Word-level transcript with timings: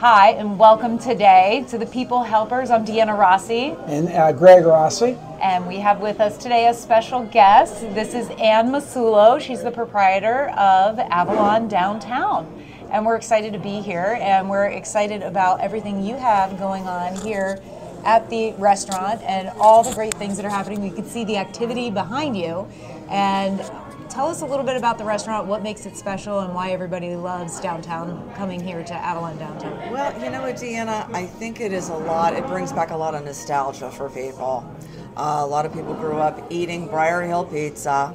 Hi, 0.00 0.30
and 0.30 0.58
welcome 0.58 0.98
today 0.98 1.66
to 1.68 1.76
the 1.76 1.84
People 1.84 2.22
Helpers. 2.22 2.70
I'm 2.70 2.86
Deanna 2.86 3.18
Rossi, 3.18 3.76
and 3.84 4.08
uh, 4.08 4.32
Greg 4.32 4.64
Rossi. 4.64 5.14
and 5.42 5.66
we 5.66 5.76
have 5.76 6.00
with 6.00 6.20
us 6.20 6.38
today 6.38 6.68
a 6.68 6.72
special 6.72 7.24
guest. 7.24 7.82
This 7.82 8.14
is 8.14 8.30
Anne 8.40 8.70
Masullo. 8.70 9.38
She's 9.38 9.62
the 9.62 9.70
proprietor 9.70 10.48
of 10.56 10.98
Avalon 10.98 11.68
Downtown. 11.68 12.64
And 12.90 13.04
we're 13.04 13.16
excited 13.16 13.52
to 13.52 13.58
be 13.58 13.82
here, 13.82 14.16
and 14.22 14.48
we're 14.48 14.68
excited 14.68 15.22
about 15.22 15.60
everything 15.60 16.02
you 16.02 16.16
have 16.16 16.58
going 16.58 16.84
on 16.88 17.14
here 17.16 17.60
at 18.02 18.26
the 18.30 18.52
restaurant 18.52 19.20
and 19.24 19.50
all 19.60 19.82
the 19.82 19.94
great 19.94 20.14
things 20.14 20.38
that 20.38 20.46
are 20.46 20.50
happening. 20.50 20.80
We 20.80 20.92
can 20.92 21.04
see 21.04 21.24
the 21.24 21.36
activity 21.36 21.90
behind 21.90 22.38
you. 22.38 22.66
And 23.10 23.60
tell 24.10 24.26
us 24.26 24.42
a 24.42 24.44
little 24.44 24.64
bit 24.64 24.76
about 24.76 24.98
the 24.98 25.04
restaurant, 25.04 25.46
what 25.46 25.62
makes 25.62 25.86
it 25.86 25.96
special, 25.96 26.40
and 26.40 26.52
why 26.52 26.72
everybody 26.72 27.14
loves 27.14 27.60
downtown 27.60 28.30
coming 28.34 28.60
here 28.60 28.82
to 28.82 28.92
Avalon 28.92 29.38
Downtown. 29.38 29.92
Well, 29.92 30.12
you 30.22 30.30
know 30.30 30.42
what, 30.42 30.56
Deanna? 30.56 31.08
I 31.14 31.26
think 31.26 31.60
it 31.60 31.72
is 31.72 31.88
a 31.88 31.94
lot. 31.94 32.34
It 32.34 32.46
brings 32.46 32.72
back 32.72 32.90
a 32.90 32.96
lot 32.96 33.14
of 33.14 33.24
nostalgia 33.24 33.90
for 33.90 34.10
people. 34.10 34.68
Uh, 35.16 35.42
a 35.42 35.46
lot 35.46 35.64
of 35.64 35.72
people 35.72 35.94
grew 35.94 36.18
up 36.18 36.44
eating 36.50 36.88
Briar 36.88 37.22
Hill 37.22 37.44
pizza, 37.44 38.14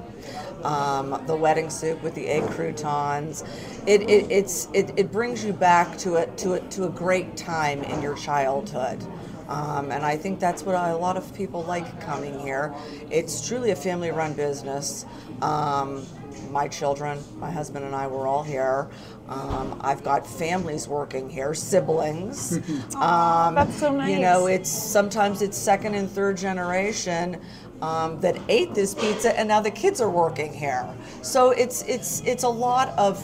um, 0.64 1.22
the 1.28 1.36
wedding 1.36 1.70
soup 1.70 2.02
with 2.04 2.14
the 2.14 2.28
egg 2.28 2.44
croutons. 2.50 3.44
It, 3.88 4.02
it, 4.10 4.30
it's, 4.30 4.68
it, 4.74 4.92
it 4.98 5.12
brings 5.12 5.46
you 5.46 5.54
back 5.54 5.98
to 6.00 6.16
a, 6.16 6.28
to, 6.28 6.54
a, 6.54 6.60
to 6.60 6.86
a 6.86 6.90
great 6.90 7.38
time 7.38 7.84
in 7.84 8.02
your 8.02 8.16
childhood. 8.16 9.02
Um, 9.48 9.92
and 9.92 10.06
I 10.06 10.18
think 10.18 10.40
that's 10.40 10.64
what 10.64 10.76
a 10.76 10.96
lot 10.96 11.18
of 11.18 11.34
people 11.36 11.64
like 11.64 12.02
coming 12.02 12.40
here. 12.40 12.74
It's 13.10 13.48
truly 13.48 13.72
a 13.72 13.76
family 13.76 14.12
run 14.12 14.34
business. 14.34 15.06
Um, 15.42 16.06
my 16.52 16.68
children, 16.68 17.20
my 17.38 17.52
husband 17.52 17.86
and 17.86 17.96
I 17.96 18.08
were 18.08 18.28
all 18.28 18.44
here. 18.44 18.90
Um, 19.28 19.80
I've 19.82 20.04
got 20.04 20.26
families 20.26 20.88
working 20.88 21.30
here, 21.30 21.54
siblings. 21.54 22.58
um, 22.96 23.56
that's 23.56 23.78
so 23.78 23.92
nice. 23.92 24.12
You 24.12 24.20
know, 24.20 24.48
it's 24.48 24.70
sometimes 24.70 25.42
it's 25.42 25.58
second 25.58 25.96
and 25.96 26.10
third 26.10 26.38
generation 26.38 27.42
um, 27.82 28.20
that 28.22 28.38
ate 28.50 28.74
this 28.74 28.94
pizza, 28.94 29.38
and 29.38 29.48
now 29.48 29.62
the 29.62 29.72
kids 29.72 30.02
are 30.02 30.10
working 30.10 30.54
here. 30.54 30.88
So 31.22 31.52
it's 31.52 31.84
it's 31.84 32.22
it's 32.26 32.44
a 32.44 32.50
lot 32.50 32.90
of 32.98 33.24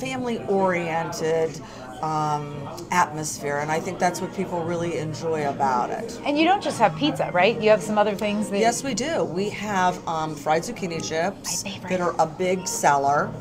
family 0.00 0.38
oriented 0.48 1.60
um, 2.02 2.68
atmosphere, 2.90 3.58
and 3.58 3.70
I 3.70 3.80
think 3.80 3.98
that's 3.98 4.20
what 4.20 4.34
people 4.34 4.62
really 4.64 4.98
enjoy 4.98 5.48
about 5.48 5.90
it. 5.90 6.20
And 6.24 6.38
you 6.38 6.44
don't 6.44 6.62
just 6.62 6.78
have 6.78 6.94
pizza, 6.96 7.30
right? 7.32 7.60
You 7.60 7.70
have 7.70 7.82
some 7.82 7.98
other 7.98 8.14
things 8.14 8.50
that 8.50 8.58
Yes, 8.58 8.82
we 8.84 8.94
do. 8.94 9.24
We 9.24 9.50
have 9.50 10.06
um, 10.06 10.34
fried 10.34 10.62
zucchini 10.62 11.02
chips 11.06 11.62
that 11.88 12.00
are 12.00 12.14
a 12.18 12.26
big 12.26 12.66
seller, 12.66 13.32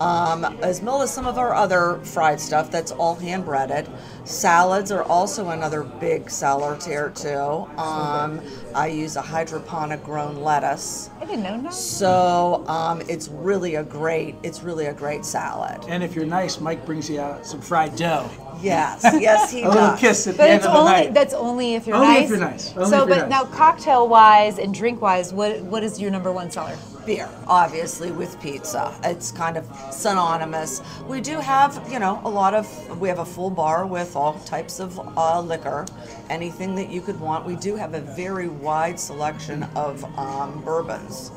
um, 0.00 0.44
as 0.62 0.80
well 0.80 1.02
as 1.02 1.12
some 1.12 1.26
of 1.26 1.38
our 1.38 1.54
other 1.54 2.00
fried 2.04 2.40
stuff 2.40 2.70
that's 2.70 2.92
all 2.92 3.14
hand 3.14 3.44
breaded. 3.44 3.88
Salads 4.24 4.92
are 4.92 5.02
also 5.04 5.50
another 5.50 5.82
big 5.82 6.30
seller 6.30 6.78
here 6.84 7.10
too. 7.10 7.36
Um, 7.76 8.40
I 8.74 8.86
use 8.86 9.16
a 9.16 9.22
hydroponic 9.22 10.02
grown 10.04 10.36
lettuce, 10.36 11.10
I 11.20 11.24
didn't 11.24 11.42
know. 11.42 11.56
No. 11.56 11.70
so 11.70 12.64
um, 12.68 13.02
it's 13.08 13.28
really 13.28 13.74
a 13.76 13.82
great. 13.82 14.34
It's 14.42 14.62
really 14.62 14.86
a 14.86 14.92
great 14.94 15.24
salad. 15.24 15.84
And 15.88 16.02
if 16.02 16.14
you're 16.14 16.24
nice, 16.26 16.60
Mike 16.60 16.86
brings 16.86 17.10
you 17.10 17.20
out 17.20 17.44
some 17.46 17.60
fried 17.60 17.96
dough. 17.96 18.30
Yes, 18.60 19.02
yes, 19.20 19.50
he 19.50 19.62
A 19.62 19.68
little 19.68 19.88
does. 19.88 20.00
kiss 20.00 20.26
at 20.28 20.34
the 20.34 20.38
But 20.38 20.50
end 20.50 20.56
it's 20.58 20.66
of 20.66 20.72
the 20.72 20.78
only 20.78 20.92
night. 20.92 21.14
that's 21.14 21.34
only 21.34 21.74
if 21.74 21.86
you're 21.86 21.96
Only 21.96 22.14
if 22.14 22.20
nice. 22.20 22.28
you're 22.30 22.38
nice. 22.38 22.76
Only 22.76 22.90
so, 22.90 23.02
if 23.02 23.08
you're 23.08 23.18
but 23.18 23.28
nice. 23.28 23.30
now 23.30 23.44
cocktail 23.56 24.08
wise 24.08 24.58
and 24.58 24.72
drink 24.72 25.00
wise, 25.00 25.32
what 25.34 25.60
what 25.62 25.82
is 25.82 26.00
your 26.00 26.10
number 26.12 26.30
one 26.30 26.48
seller? 26.50 26.76
Beer, 27.04 27.28
obviously, 27.46 28.10
with 28.10 28.40
pizza. 28.40 28.94
It's 29.04 29.30
kind 29.30 29.56
of 29.56 29.66
synonymous. 29.90 30.80
We 31.06 31.20
do 31.20 31.38
have, 31.40 31.86
you 31.90 31.98
know, 31.98 32.20
a 32.24 32.28
lot 32.28 32.54
of, 32.54 32.66
we 33.00 33.08
have 33.08 33.18
a 33.18 33.24
full 33.24 33.50
bar 33.50 33.86
with 33.86 34.16
all 34.16 34.38
types 34.40 34.80
of 34.80 34.98
uh, 35.18 35.40
liquor, 35.40 35.86
anything 36.30 36.74
that 36.76 36.90
you 36.90 37.00
could 37.00 37.18
want. 37.20 37.44
We 37.44 37.56
do 37.56 37.76
have 37.76 37.94
a 37.94 38.00
very 38.00 38.48
wide 38.48 38.98
selection 38.98 39.64
of 39.74 40.04
um, 40.18 40.62
bourbons. 40.64 41.30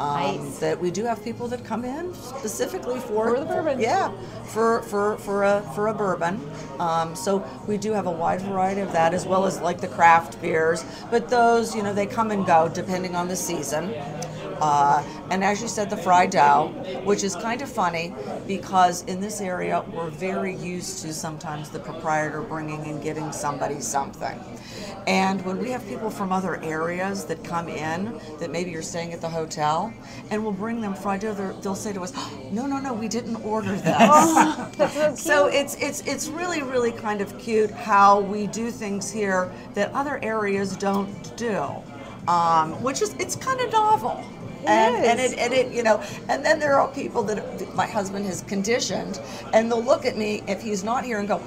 Um, 0.00 0.44
Nice. 0.44 0.58
That 0.60 0.80
we 0.80 0.92
do 0.92 1.04
have 1.04 1.24
people 1.24 1.48
that 1.48 1.64
come 1.64 1.84
in 1.84 2.14
specifically 2.14 3.00
for, 3.00 3.30
For 3.34 3.40
the 3.40 3.46
bourbon. 3.46 3.80
Yeah, 3.80 4.12
for 4.44 4.82
for 4.82 5.18
for 5.18 5.42
a 5.42 5.60
for 5.74 5.88
a 5.88 5.94
bourbon. 5.94 6.40
Um, 6.78 7.16
so 7.16 7.44
we 7.66 7.78
do 7.78 7.90
have 7.90 8.06
a 8.06 8.10
wide 8.12 8.40
variety 8.42 8.80
of 8.80 8.92
that, 8.92 9.12
as 9.12 9.26
well 9.26 9.44
as 9.44 9.60
like 9.60 9.80
the 9.80 9.88
craft 9.88 10.40
beers. 10.40 10.84
But 11.10 11.28
those, 11.28 11.74
you 11.74 11.82
know, 11.82 11.92
they 11.92 12.06
come 12.06 12.30
and 12.30 12.46
go 12.46 12.68
depending 12.72 13.16
on 13.16 13.26
the 13.26 13.34
season. 13.34 13.92
Uh, 14.60 15.02
and 15.30 15.44
as 15.44 15.60
you 15.62 15.68
said, 15.68 15.90
the 15.90 15.96
fried 15.96 16.30
dough, 16.30 16.68
which 17.04 17.22
is 17.24 17.34
kind 17.36 17.62
of 17.62 17.68
funny 17.68 18.14
because 18.46 19.02
in 19.04 19.20
this 19.20 19.40
area 19.40 19.84
we're 19.92 20.10
very 20.10 20.54
used 20.56 21.02
to 21.02 21.12
sometimes 21.12 21.70
the 21.70 21.78
proprietor 21.78 22.42
bringing 22.42 22.82
and 22.86 23.02
getting 23.02 23.30
somebody 23.32 23.80
something. 23.80 24.38
And 25.06 25.42
when 25.46 25.58
we 25.58 25.70
have 25.70 25.86
people 25.88 26.10
from 26.10 26.32
other 26.32 26.62
areas 26.62 27.24
that 27.26 27.42
come 27.42 27.68
in, 27.68 28.20
that 28.40 28.50
maybe 28.50 28.70
you're 28.70 28.82
staying 28.82 29.14
at 29.14 29.22
the 29.22 29.28
hotel, 29.28 29.90
and 30.30 30.42
we'll 30.42 30.52
bring 30.52 30.82
them 30.82 30.94
fried 30.94 31.20
dough, 31.20 31.32
they'll 31.62 31.74
say 31.74 31.94
to 31.94 32.02
us, 32.02 32.12
"No, 32.52 32.66
no, 32.66 32.78
no, 32.78 32.92
we 32.92 33.08
didn't 33.08 33.36
order 33.36 33.74
this." 33.74 35.22
so 35.22 35.46
it's 35.46 35.76
it's 35.76 36.02
it's 36.02 36.28
really 36.28 36.62
really 36.62 36.92
kind 36.92 37.22
of 37.22 37.38
cute 37.38 37.70
how 37.70 38.20
we 38.20 38.46
do 38.48 38.70
things 38.70 39.10
here 39.10 39.50
that 39.74 39.90
other 39.92 40.22
areas 40.22 40.76
don't 40.76 41.36
do, 41.36 41.62
um, 42.28 42.82
which 42.82 43.00
is 43.00 43.14
it's 43.18 43.36
kind 43.36 43.60
of 43.60 43.72
novel. 43.72 44.22
And, 44.68 45.04
and 45.04 45.20
it 45.20 45.38
and 45.38 45.52
it 45.52 45.72
you 45.72 45.82
know 45.82 46.02
and 46.28 46.44
then 46.44 46.58
there 46.58 46.78
are 46.80 46.88
people 46.88 47.22
that 47.24 47.74
my 47.74 47.86
husband 47.86 48.26
has 48.26 48.42
conditioned 48.42 49.20
and 49.52 49.70
they'll 49.70 49.82
look 49.82 50.04
at 50.04 50.16
me 50.16 50.42
if 50.46 50.62
he's 50.62 50.84
not 50.84 51.04
here 51.04 51.18
and 51.18 51.28
go 51.28 51.40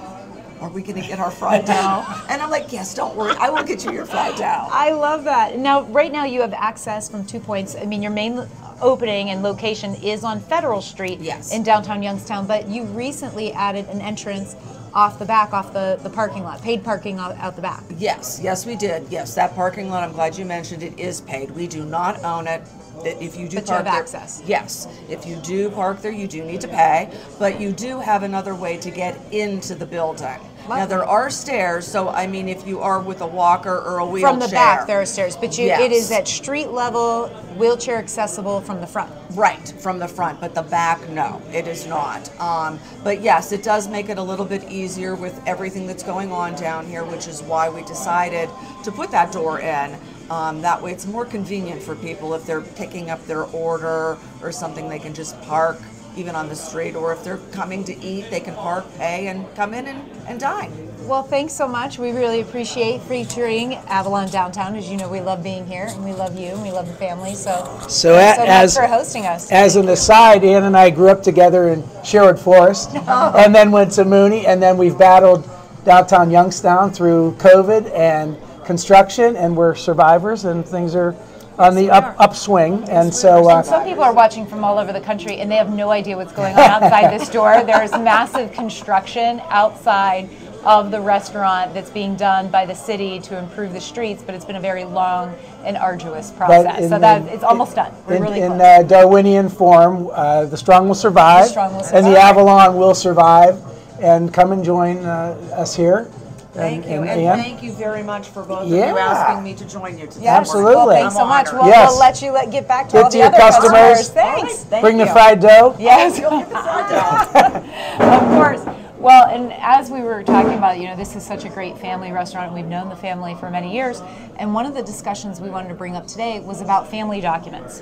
are 0.59 0.69
we 0.69 0.81
going 0.83 1.01
to 1.01 1.07
get 1.07 1.19
our 1.19 1.31
fried 1.31 1.65
dough 1.73 2.05
and 2.29 2.41
i'm 2.41 2.49
like 2.49 2.71
yes 2.71 2.93
don't 2.93 3.15
worry 3.15 3.35
i 3.39 3.49
will 3.49 3.63
get 3.63 3.83
you 3.85 3.91
your 3.91 4.05
fried 4.05 4.35
dough 4.35 4.67
I 4.71 4.91
love 4.91 5.23
that. 5.25 5.57
Now, 5.59 5.83
right 5.83 6.11
now, 6.11 6.25
you 6.25 6.41
have 6.41 6.53
access 6.53 7.09
from 7.09 7.25
two 7.25 7.39
points. 7.39 7.75
I 7.75 7.85
mean, 7.85 8.01
your 8.01 8.11
main 8.11 8.47
opening 8.81 9.29
and 9.29 9.43
location 9.43 9.95
is 9.95 10.23
on 10.23 10.39
Federal 10.39 10.81
Street 10.81 11.19
Yes. 11.19 11.53
in 11.53 11.61
downtown 11.63 12.01
Youngstown, 12.01 12.47
but 12.47 12.67
you 12.67 12.83
recently 12.85 13.51
added 13.53 13.87
an 13.89 14.01
entrance 14.01 14.55
off 14.93 15.19
the 15.19 15.25
back, 15.25 15.53
off 15.53 15.73
the, 15.73 15.99
the 16.03 16.09
parking 16.09 16.43
lot, 16.43 16.61
paid 16.61 16.83
parking 16.83 17.17
out, 17.19 17.35
out 17.37 17.55
the 17.55 17.61
back. 17.61 17.83
Yes, 17.97 18.39
yes, 18.41 18.65
we 18.65 18.75
did. 18.75 19.07
Yes, 19.09 19.35
that 19.35 19.55
parking 19.55 19.89
lot. 19.89 20.03
I'm 20.03 20.11
glad 20.11 20.37
you 20.37 20.45
mentioned 20.45 20.83
it. 20.83 20.99
Is 20.99 21.21
paid. 21.21 21.51
We 21.51 21.67
do 21.67 21.83
not 21.85 22.23
own 22.23 22.47
it. 22.47 22.61
That 23.03 23.23
If 23.23 23.37
you 23.37 23.47
do 23.47 23.55
But 23.57 23.63
you 23.63 23.67
park 23.67 23.85
have 23.85 23.93
there, 23.93 23.93
access. 24.01 24.43
yes. 24.45 24.87
If 25.09 25.25
you 25.25 25.37
do 25.37 25.69
park 25.71 26.01
there, 26.01 26.11
you 26.11 26.27
do 26.27 26.43
need 26.43 26.61
to 26.61 26.67
pay, 26.67 27.09
but 27.39 27.59
you 27.59 27.71
do 27.71 27.99
have 27.99 28.21
another 28.23 28.53
way 28.53 28.77
to 28.77 28.91
get 28.91 29.17
into 29.31 29.73
the 29.75 29.85
building. 29.85 30.39
Now 30.69 30.85
there 30.85 31.03
are 31.03 31.29
stairs, 31.29 31.87
so 31.87 32.09
I 32.09 32.27
mean, 32.27 32.47
if 32.47 32.65
you 32.67 32.79
are 32.79 32.99
with 32.99 33.21
a 33.21 33.27
walker 33.27 33.77
or 33.77 33.99
a 33.99 34.05
wheelchair, 34.05 34.31
From 34.31 34.39
the 34.39 34.47
back, 34.47 34.87
there 34.87 35.01
are 35.01 35.05
stairs, 35.05 35.35
but 35.35 35.57
you, 35.57 35.65
it 35.65 35.91
is 35.91 36.11
at 36.11 36.27
street 36.27 36.69
level, 36.69 37.27
wheelchair 37.57 37.97
accessible 37.97 38.61
from 38.61 38.79
the 38.79 38.87
front. 38.87 39.11
Right, 39.31 39.73
from 39.79 39.99
the 39.99 40.07
front, 40.07 40.39
but 40.39 40.53
the 40.53 40.63
back, 40.63 41.07
no, 41.09 41.41
it 41.51 41.67
is 41.67 41.87
not. 41.87 42.29
Um, 42.39 42.79
but 43.03 43.21
yes, 43.21 43.51
it 43.51 43.63
does 43.63 43.87
make 43.87 44.09
it 44.09 44.17
a 44.17 44.23
little 44.23 44.45
bit 44.45 44.69
easier 44.69 45.15
with 45.15 45.39
everything 45.47 45.87
that's 45.87 46.03
going 46.03 46.31
on 46.31 46.55
down 46.55 46.85
here, 46.85 47.03
which 47.03 47.27
is 47.27 47.41
why 47.41 47.69
we 47.69 47.83
decided 47.83 48.49
to 48.83 48.91
put 48.91 49.11
that 49.11 49.31
door 49.31 49.59
in. 49.59 49.97
Um, 50.29 50.61
that 50.61 50.81
way, 50.81 50.91
it's 50.91 51.05
more 51.05 51.25
convenient 51.25 51.81
for 51.83 51.95
people 51.95 52.33
if 52.33 52.45
they're 52.45 52.61
picking 52.61 53.09
up 53.09 53.25
their 53.25 53.43
order 53.43 54.17
or 54.41 54.51
something, 54.51 54.87
they 54.87 54.99
can 54.99 55.13
just 55.13 55.39
park 55.41 55.77
even 56.15 56.35
on 56.35 56.49
the 56.49 56.55
street, 56.55 56.95
or 56.95 57.13
if 57.13 57.23
they're 57.23 57.39
coming 57.51 57.83
to 57.85 57.97
eat, 58.03 58.29
they 58.29 58.39
can 58.39 58.55
park, 58.55 58.85
pay, 58.97 59.27
and 59.27 59.45
come 59.55 59.73
in 59.73 59.87
and, 59.87 60.11
and 60.27 60.39
dine. 60.39 60.71
Well, 61.07 61.23
thanks 61.23 61.53
so 61.53 61.67
much. 61.67 61.97
We 61.97 62.11
really 62.11 62.41
appreciate 62.41 63.01
featuring 63.01 63.75
Avalon 63.75 64.29
Downtown. 64.29 64.75
As 64.75 64.89
you 64.89 64.97
know, 64.97 65.09
we 65.09 65.19
love 65.19 65.41
being 65.43 65.65
here, 65.65 65.87
and 65.89 66.03
we 66.05 66.13
love 66.13 66.37
you, 66.37 66.47
and 66.49 66.61
we 66.61 66.71
love 66.71 66.87
the 66.87 66.93
family. 66.93 67.33
So, 67.35 67.51
So 67.87 68.13
thanks 68.15 68.37
so 68.37 68.45
as- 68.45 68.75
much 68.75 68.83
for 68.83 68.93
hosting 68.93 69.25
us. 69.25 69.51
As 69.51 69.75
an 69.75 69.89
aside, 69.89 70.43
Anne 70.43 70.63
and 70.63 70.77
I 70.77 70.89
grew 70.89 71.09
up 71.09 71.23
together 71.23 71.69
in 71.69 71.83
Sherwood 72.03 72.39
Forest, 72.39 72.95
and 72.95 73.53
then 73.53 73.71
went 73.71 73.91
to 73.93 74.05
Mooney, 74.05 74.45
and 74.45 74.61
then 74.61 74.77
we've 74.77 74.97
battled 74.97 75.49
downtown 75.85 76.29
Youngstown 76.29 76.91
through 76.91 77.35
COVID 77.39 77.91
and 77.95 78.37
construction, 78.65 79.35
and 79.35 79.57
we're 79.57 79.73
survivors, 79.75 80.45
and 80.45 80.65
things 80.65 80.95
are 80.95 81.15
on 81.59 81.75
the 81.75 81.89
up, 81.89 82.15
upswing. 82.19 82.87
And 82.89 83.13
so, 83.13 83.49
uh, 83.49 83.61
Some 83.63 83.83
people 83.83 84.03
are 84.03 84.13
watching 84.13 84.45
from 84.45 84.63
all 84.63 84.77
over 84.79 84.93
the 84.93 85.01
country 85.01 85.37
and 85.37 85.51
they 85.51 85.55
have 85.57 85.73
no 85.73 85.91
idea 85.91 86.15
what's 86.17 86.31
going 86.33 86.53
on 86.53 86.59
outside 86.61 87.17
this 87.17 87.29
door. 87.37 87.63
There's 87.63 87.91
massive 87.91 88.51
construction 88.51 89.41
outside 89.49 90.29
of 90.63 90.91
the 90.91 91.01
restaurant 91.01 91.73
that's 91.73 91.89
being 91.89 92.15
done 92.15 92.47
by 92.49 92.65
the 92.65 92.75
city 92.75 93.19
to 93.19 93.37
improve 93.37 93.73
the 93.73 93.81
streets, 93.81 94.21
but 94.23 94.35
it's 94.35 94.45
been 94.45 94.57
a 94.57 94.61
very 94.61 94.83
long 94.83 95.35
and 95.63 95.75
arduous 95.75 96.31
process. 96.31 96.87
so 96.87 96.99
that 96.99 97.21
in- 97.21 97.27
it's 97.29 97.43
almost 97.43 97.75
done. 97.75 97.91
We're 98.07 98.15
in, 98.15 98.21
really 98.21 98.41
in 98.41 98.61
uh, 98.61 98.83
Darwinian 98.83 99.49
form, 99.49 100.09
uh, 100.13 100.45
the 100.45 100.57
strong 100.57 100.87
will 100.87 100.95
survive, 100.95 101.45
The 101.45 101.49
strong 101.49 101.73
will 101.73 101.85
and 101.93 102.05
the. 102.05 102.19
Avalon 102.19 102.75
will 102.77 102.95
survive. 102.95 103.59
And 103.99 104.33
come 104.33 104.51
and 104.51 104.63
join 104.63 104.97
uh, 105.05 105.37
us 105.55 105.75
here. 105.75 106.09
Thank 106.53 106.85
you, 106.85 107.01
and 107.03 107.09
Anne. 107.09 107.39
thank 107.39 107.63
you 107.63 107.71
very 107.71 108.03
much 108.03 108.27
for 108.27 108.43
both 108.43 108.63
of 108.63 108.67
Yeah. 108.67 108.91
you 108.91 108.97
asking 108.97 109.43
me 109.43 109.53
to 109.53 109.65
join 109.65 109.97
you 109.97 110.07
today. 110.07 110.27
Absolutely. 110.27 110.75
Well, 110.75 110.89
thanks 110.89 111.15
so 111.15 111.25
much. 111.25 111.51
We'll, 111.53 111.65
Yes. 111.65 111.89
we'll 111.91 111.99
let 111.99 112.21
you 112.21 112.31
let, 112.31 112.51
get 112.51 112.67
back 112.67 112.87
to 112.89 112.93
Get 112.93 113.03
all 113.05 113.09
to 113.09 113.17
the 113.17 113.17
your 113.19 113.27
other 113.27 113.37
customers. 113.37 114.09
Thanks. 114.09 114.57
Thank 114.65 114.81
Bring 114.83 114.97
the 114.97 115.05
fried 115.07 115.39
dough. 115.39 115.75
Yes, 115.79 116.19
You'll 116.19 116.29
get 116.31 116.49
the 116.49 116.55
fried 116.55 116.89
dough. 116.89 118.05
of 118.05 118.21
course. 118.31 118.75
Well, 118.99 119.27
and 119.29 119.51
as 119.53 119.89
we 119.89 120.01
were 120.01 120.21
talking 120.23 120.53
about, 120.57 120.77
you 120.77 120.87
know, 120.87 120.95
this 120.95 121.15
is 121.15 121.25
such 121.25 121.43
a 121.45 121.49
great 121.49 121.77
family 121.77 122.11
restaurant. 122.11 122.47
and 122.47 122.55
We've 122.55 122.65
known 122.69 122.89
the 122.89 122.95
family 122.95 123.33
for 123.35 123.49
many 123.49 123.73
years. 123.73 124.01
And 124.37 124.53
one 124.53 124.65
of 124.65 124.75
the 124.75 124.83
discussions 124.83 125.39
we 125.41 125.49
wanted 125.49 125.69
to 125.69 125.73
bring 125.75 125.95
up 125.95 126.05
today 126.05 126.39
was 126.41 126.61
about 126.61 126.87
family 126.91 127.19
documents 127.21 127.81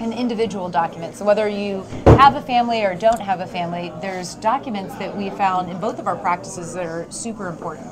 and 0.00 0.12
individual 0.14 0.68
documents. 0.68 1.18
So 1.18 1.24
whether 1.24 1.48
you 1.48 1.82
have 2.06 2.36
a 2.36 2.40
family 2.42 2.84
or 2.84 2.94
don't 2.94 3.20
have 3.20 3.40
a 3.40 3.46
family, 3.46 3.92
there's 4.00 4.34
documents 4.36 4.94
that 4.96 5.14
we 5.14 5.28
found 5.30 5.70
in 5.70 5.78
both 5.78 5.98
of 5.98 6.06
our 6.06 6.16
practices 6.16 6.72
that 6.74 6.86
are 6.86 7.06
super 7.10 7.48
important. 7.48 7.86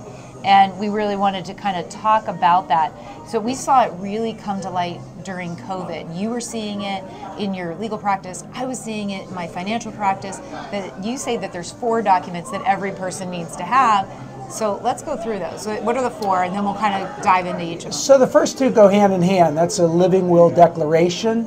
And 0.45 0.79
we 0.79 0.89
really 0.89 1.17
wanted 1.17 1.45
to 1.47 1.55
kind 1.55 1.77
of 1.77 1.91
talk 1.91 2.29
about 2.29 2.69
that. 2.69 2.93
So 3.27 3.41
we 3.41 3.55
saw 3.55 3.85
it 3.85 3.93
really 3.95 4.35
come 4.35 4.61
to 4.61 4.71
light 4.71 5.01
during 5.25 5.57
COVID. 5.57 6.19
You 6.19 6.29
were 6.29 6.41
seeing 6.41 6.83
it 6.83 7.03
in 7.39 7.55
your 7.55 7.75
legal 7.77 7.97
practice. 7.97 8.45
I 8.53 8.67
was 8.67 8.79
seeing 8.79 9.11
it 9.11 9.27
in 9.27 9.35
my 9.35 9.47
financial 9.47 9.91
practice. 9.93 10.37
That 10.71 11.03
you 11.03 11.17
say 11.17 11.39
that 11.39 11.53
there's 11.53 11.73
four 11.73 12.03
documents 12.03 12.51
that 12.51 12.63
every 12.67 12.93
person 12.93 13.31
needs 13.31 13.57
to 13.57 13.63
have. 13.63 14.07
So 14.51 14.79
let's 14.85 15.03
go 15.03 15.17
through 15.17 15.39
those. 15.39 15.63
So 15.63 15.81
what 15.81 15.97
are 15.97 16.03
the 16.03 16.11
four, 16.11 16.45
and 16.45 16.55
then 16.55 16.65
we'll 16.65 16.75
kind 16.75 17.03
of 17.03 17.23
dive 17.23 17.47
into 17.47 17.65
each 17.65 17.79
of 17.79 17.83
them. 17.85 17.93
So 17.93 18.19
the 18.19 18.27
first 18.27 18.59
two 18.59 18.71
go 18.71 18.89
hand 18.89 19.15
in 19.15 19.23
hand. 19.23 19.57
That's 19.57 19.79
a 19.79 19.87
living 19.87 20.29
will 20.29 20.51
declaration, 20.51 21.45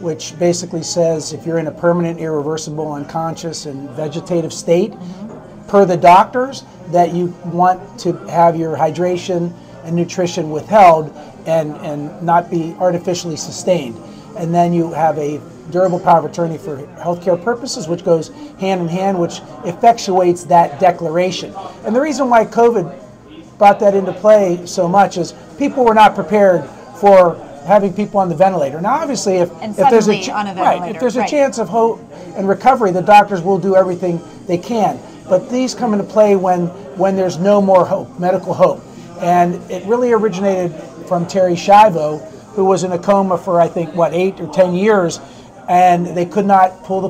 which 0.00 0.36
basically 0.40 0.82
says 0.82 1.32
if 1.32 1.46
you're 1.46 1.58
in 1.58 1.68
a 1.68 1.72
permanent, 1.72 2.18
irreversible, 2.18 2.92
unconscious, 2.92 3.66
and 3.66 3.88
vegetative 3.90 4.52
state, 4.52 4.90
mm-hmm. 4.90 5.31
Per 5.72 5.86
the 5.86 5.96
doctors, 5.96 6.64
that 6.88 7.14
you 7.14 7.28
want 7.46 7.98
to 7.98 8.12
have 8.28 8.54
your 8.54 8.76
hydration 8.76 9.50
and 9.84 9.96
nutrition 9.96 10.50
withheld 10.50 11.10
and, 11.46 11.74
and 11.78 12.22
not 12.22 12.50
be 12.50 12.76
artificially 12.78 13.36
sustained. 13.36 13.96
And 14.36 14.54
then 14.54 14.74
you 14.74 14.92
have 14.92 15.16
a 15.16 15.40
durable 15.70 15.98
power 15.98 16.18
of 16.18 16.26
attorney 16.26 16.58
for 16.58 16.76
healthcare 16.98 17.42
purposes, 17.42 17.88
which 17.88 18.04
goes 18.04 18.28
hand 18.60 18.82
in 18.82 18.88
hand, 18.88 19.18
which 19.18 19.40
effectuates 19.64 20.46
that 20.48 20.78
declaration. 20.78 21.54
And 21.86 21.96
the 21.96 22.02
reason 22.02 22.28
why 22.28 22.44
COVID 22.44 23.56
brought 23.56 23.80
that 23.80 23.94
into 23.94 24.12
play 24.12 24.66
so 24.66 24.86
much 24.86 25.16
is 25.16 25.32
people 25.56 25.86
were 25.86 25.94
not 25.94 26.14
prepared 26.14 26.68
for 27.00 27.36
having 27.66 27.94
people 27.94 28.20
on 28.20 28.28
the 28.28 28.34
ventilator. 28.34 28.78
Now, 28.78 28.96
obviously, 28.96 29.36
if, 29.36 29.50
if 29.62 29.76
there's 29.76 30.08
a 30.08 30.32
on 30.32 30.48
a 30.48 30.54
right, 30.54 30.94
if 30.94 31.00
there's 31.00 31.16
a 31.16 31.20
right. 31.20 31.30
chance 31.30 31.56
of 31.56 31.70
hope 31.70 31.98
and 32.36 32.46
recovery, 32.46 32.90
the 32.90 33.00
doctors 33.00 33.40
will 33.40 33.58
do 33.58 33.74
everything 33.74 34.20
they 34.46 34.58
can. 34.58 35.00
But 35.28 35.48
these 35.50 35.74
come 35.74 35.92
into 35.92 36.04
play 36.04 36.36
when 36.36 36.66
when 36.98 37.16
there's 37.16 37.38
no 37.38 37.62
more 37.62 37.84
hope, 37.86 38.18
medical 38.18 38.52
hope, 38.54 38.82
and 39.20 39.54
it 39.70 39.84
really 39.86 40.12
originated 40.12 40.72
from 41.08 41.26
Terri 41.26 41.54
Schiavo, 41.56 42.20
who 42.54 42.64
was 42.64 42.84
in 42.84 42.92
a 42.92 42.98
coma 42.98 43.38
for 43.38 43.60
I 43.60 43.68
think 43.68 43.94
what 43.94 44.12
eight 44.12 44.40
or 44.40 44.46
ten 44.52 44.74
years, 44.74 45.20
and 45.68 46.06
they 46.06 46.26
could 46.26 46.44
not 46.46 46.84
pull 46.84 47.00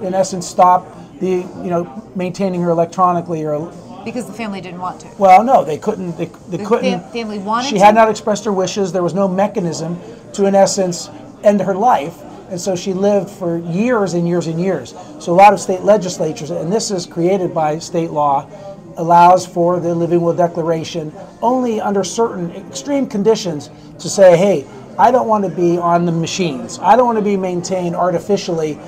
the, 0.00 0.06
in 0.06 0.14
essence, 0.14 0.46
stop 0.46 0.86
the 1.20 1.28
you 1.30 1.70
know 1.70 2.02
maintaining 2.14 2.60
her 2.62 2.70
electronically 2.70 3.44
or 3.44 3.72
Because 4.04 4.26
the 4.26 4.32
family 4.32 4.60
didn't 4.60 4.80
want 4.80 5.00
to. 5.00 5.08
well, 5.18 5.42
no, 5.42 5.64
they 5.64 5.78
couldn't. 5.78 6.16
They, 6.18 6.26
they 6.48 6.58
The 6.58 6.64
couldn't. 6.64 7.00
fam- 7.00 7.10
family 7.12 7.38
wanted 7.38 7.68
She 7.68 7.78
to? 7.78 7.84
had 7.84 7.94
not 7.94 8.08
expressed 8.10 8.44
her 8.44 8.52
wishes. 8.52 8.92
There 8.92 9.02
was 9.02 9.14
no 9.14 9.26
mechanism 9.26 9.98
to, 10.34 10.44
in 10.46 10.54
essence, 10.54 11.10
end 11.42 11.60
her 11.62 11.74
life, 11.74 12.14
and 12.48 12.60
so 12.60 12.76
she 12.76 12.92
lived 12.92 13.30
for 13.30 13.58
years 13.58 14.14
and 14.14 14.26
years 14.26 14.46
and 14.46 14.60
years. 14.60 14.94
So 15.20 15.32
a 15.32 15.34
lot 15.34 15.52
of 15.52 15.60
state 15.60 15.82
legislatures, 15.82 16.50
and 16.50 16.72
this 16.72 16.90
is 16.90 17.06
created 17.06 17.54
by 17.54 17.78
state 17.78 18.10
law, 18.10 18.48
allows 18.96 19.46
for 19.46 19.78
the 19.80 19.94
living 19.94 20.20
will 20.20 20.34
declaration 20.34 21.12
only 21.42 21.80
under 21.80 22.02
certain 22.02 22.50
extreme 22.52 23.06
conditions 23.06 23.70
to 23.98 24.08
say, 24.08 24.36
hey, 24.36 24.66
I 24.98 25.10
don't 25.10 25.28
want 25.28 25.44
to 25.44 25.50
be 25.50 25.76
on 25.76 26.06
the 26.06 26.12
machines. 26.12 26.78
I 26.78 26.96
don't 26.96 27.06
want 27.06 27.18
to 27.18 27.24
be 27.24 27.36
maintained 27.36 27.94
artificially. 27.94 28.78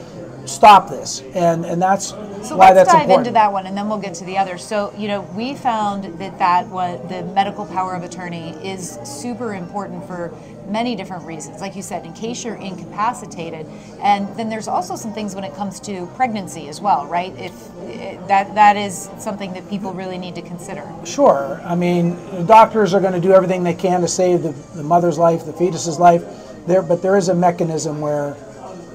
Stop 0.47 0.89
this, 0.89 1.21
and 1.35 1.67
and 1.67 1.81
that's 1.83 2.09
So 2.43 2.57
why 2.57 2.73
let's 2.73 2.77
that's 2.77 2.93
dive 2.93 3.03
important. 3.03 3.27
into 3.27 3.35
that 3.35 3.53
one, 3.53 3.67
and 3.67 3.77
then 3.77 3.87
we'll 3.87 3.99
get 3.99 4.15
to 4.15 4.25
the 4.25 4.39
other. 4.39 4.57
So 4.57 4.95
you 4.97 5.07
know, 5.07 5.21
we 5.37 5.55
found 5.55 6.19
that 6.19 6.39
that 6.39 6.67
was 6.69 7.07
the 7.11 7.23
medical 7.35 7.67
power 7.67 7.95
of 7.95 8.03
attorney 8.03 8.53
is 8.67 8.99
super 9.05 9.53
important 9.53 10.07
for 10.07 10.33
many 10.69 10.95
different 10.95 11.25
reasons. 11.25 11.61
Like 11.61 11.77
you 11.77 11.83
said, 11.83 12.05
in 12.05 12.13
case 12.13 12.45
you're 12.45 12.57
incapacitated, 12.57 13.67
and 14.01 14.29
then 14.37 14.49
there's 14.49 14.69
also 14.69 14.97
some 14.97 15.13
things 15.13 15.35
when 15.35 15.45
it 15.45 15.55
comes 15.55 15.81
to 15.81 16.07
pregnancy 16.15 16.69
as 16.69 16.81
well, 16.81 17.07
right? 17.07 17.35
If 17.39 17.53
eh, 17.89 18.19
that 18.27 18.55
that 18.55 18.77
is 18.77 19.11
something 19.19 19.53
that 19.55 19.69
people 19.69 19.93
really 19.93 20.19
need 20.19 20.35
to 20.35 20.43
consider. 20.43 20.91
Sure. 21.05 21.61
I 21.65 21.75
mean, 21.75 22.17
doctors 22.47 22.95
are 22.95 23.01
going 23.01 23.15
to 23.15 23.21
do 23.21 23.33
everything 23.33 23.63
they 23.63 23.75
can 23.75 24.01
to 24.01 24.09
save 24.09 24.43
the, 24.43 24.53
the 24.75 24.83
mother's 24.83 25.19
life, 25.19 25.45
the 25.45 25.53
fetus's 25.53 25.99
life. 25.99 26.25
There, 26.67 26.83
but 26.83 27.01
there 27.01 27.17
is 27.17 27.29
a 27.29 27.35
mechanism 27.35 28.01
where, 28.01 28.37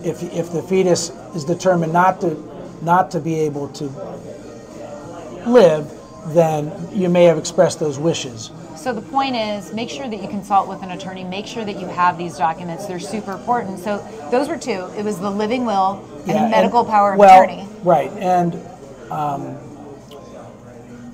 if 0.03 0.21
if 0.33 0.51
the 0.51 0.61
fetus 0.61 1.11
is 1.35 1.43
determined 1.43 1.93
not 1.93 2.21
to 2.21 2.35
not 2.81 3.09
to 3.11 3.19
be 3.19 3.39
able 3.39 3.69
to 3.69 3.85
live, 5.47 5.91
then 6.27 6.71
you 6.91 7.09
may 7.09 7.23
have 7.25 7.37
expressed 7.37 7.79
those 7.79 7.99
wishes. 7.99 8.51
So 8.77 8.93
the 8.93 9.01
point 9.01 9.35
is, 9.35 9.73
make 9.73 9.89
sure 9.89 10.09
that 10.09 10.21
you 10.21 10.27
consult 10.27 10.67
with 10.67 10.81
an 10.83 10.91
attorney. 10.91 11.23
Make 11.23 11.45
sure 11.47 11.63
that 11.63 11.79
you 11.79 11.87
have 11.87 12.17
these 12.17 12.37
documents. 12.37 12.85
They're 12.85 12.99
super 12.99 13.31
important. 13.31 13.79
So 13.79 13.99
those 14.29 14.49
were 14.49 14.57
two. 14.57 14.89
It 14.97 15.03
was 15.05 15.19
the 15.19 15.29
living 15.29 15.65
will 15.65 16.03
and 16.19 16.27
Yeah, 16.27 16.43
the 16.45 16.49
medical 16.49 16.79
and- 16.81 16.89
power 16.89 17.13
of 17.13 17.19
well, 17.19 17.43
attorney. 17.43 17.67
Right, 17.83 18.11
and 18.13 18.55
um, 19.11 19.55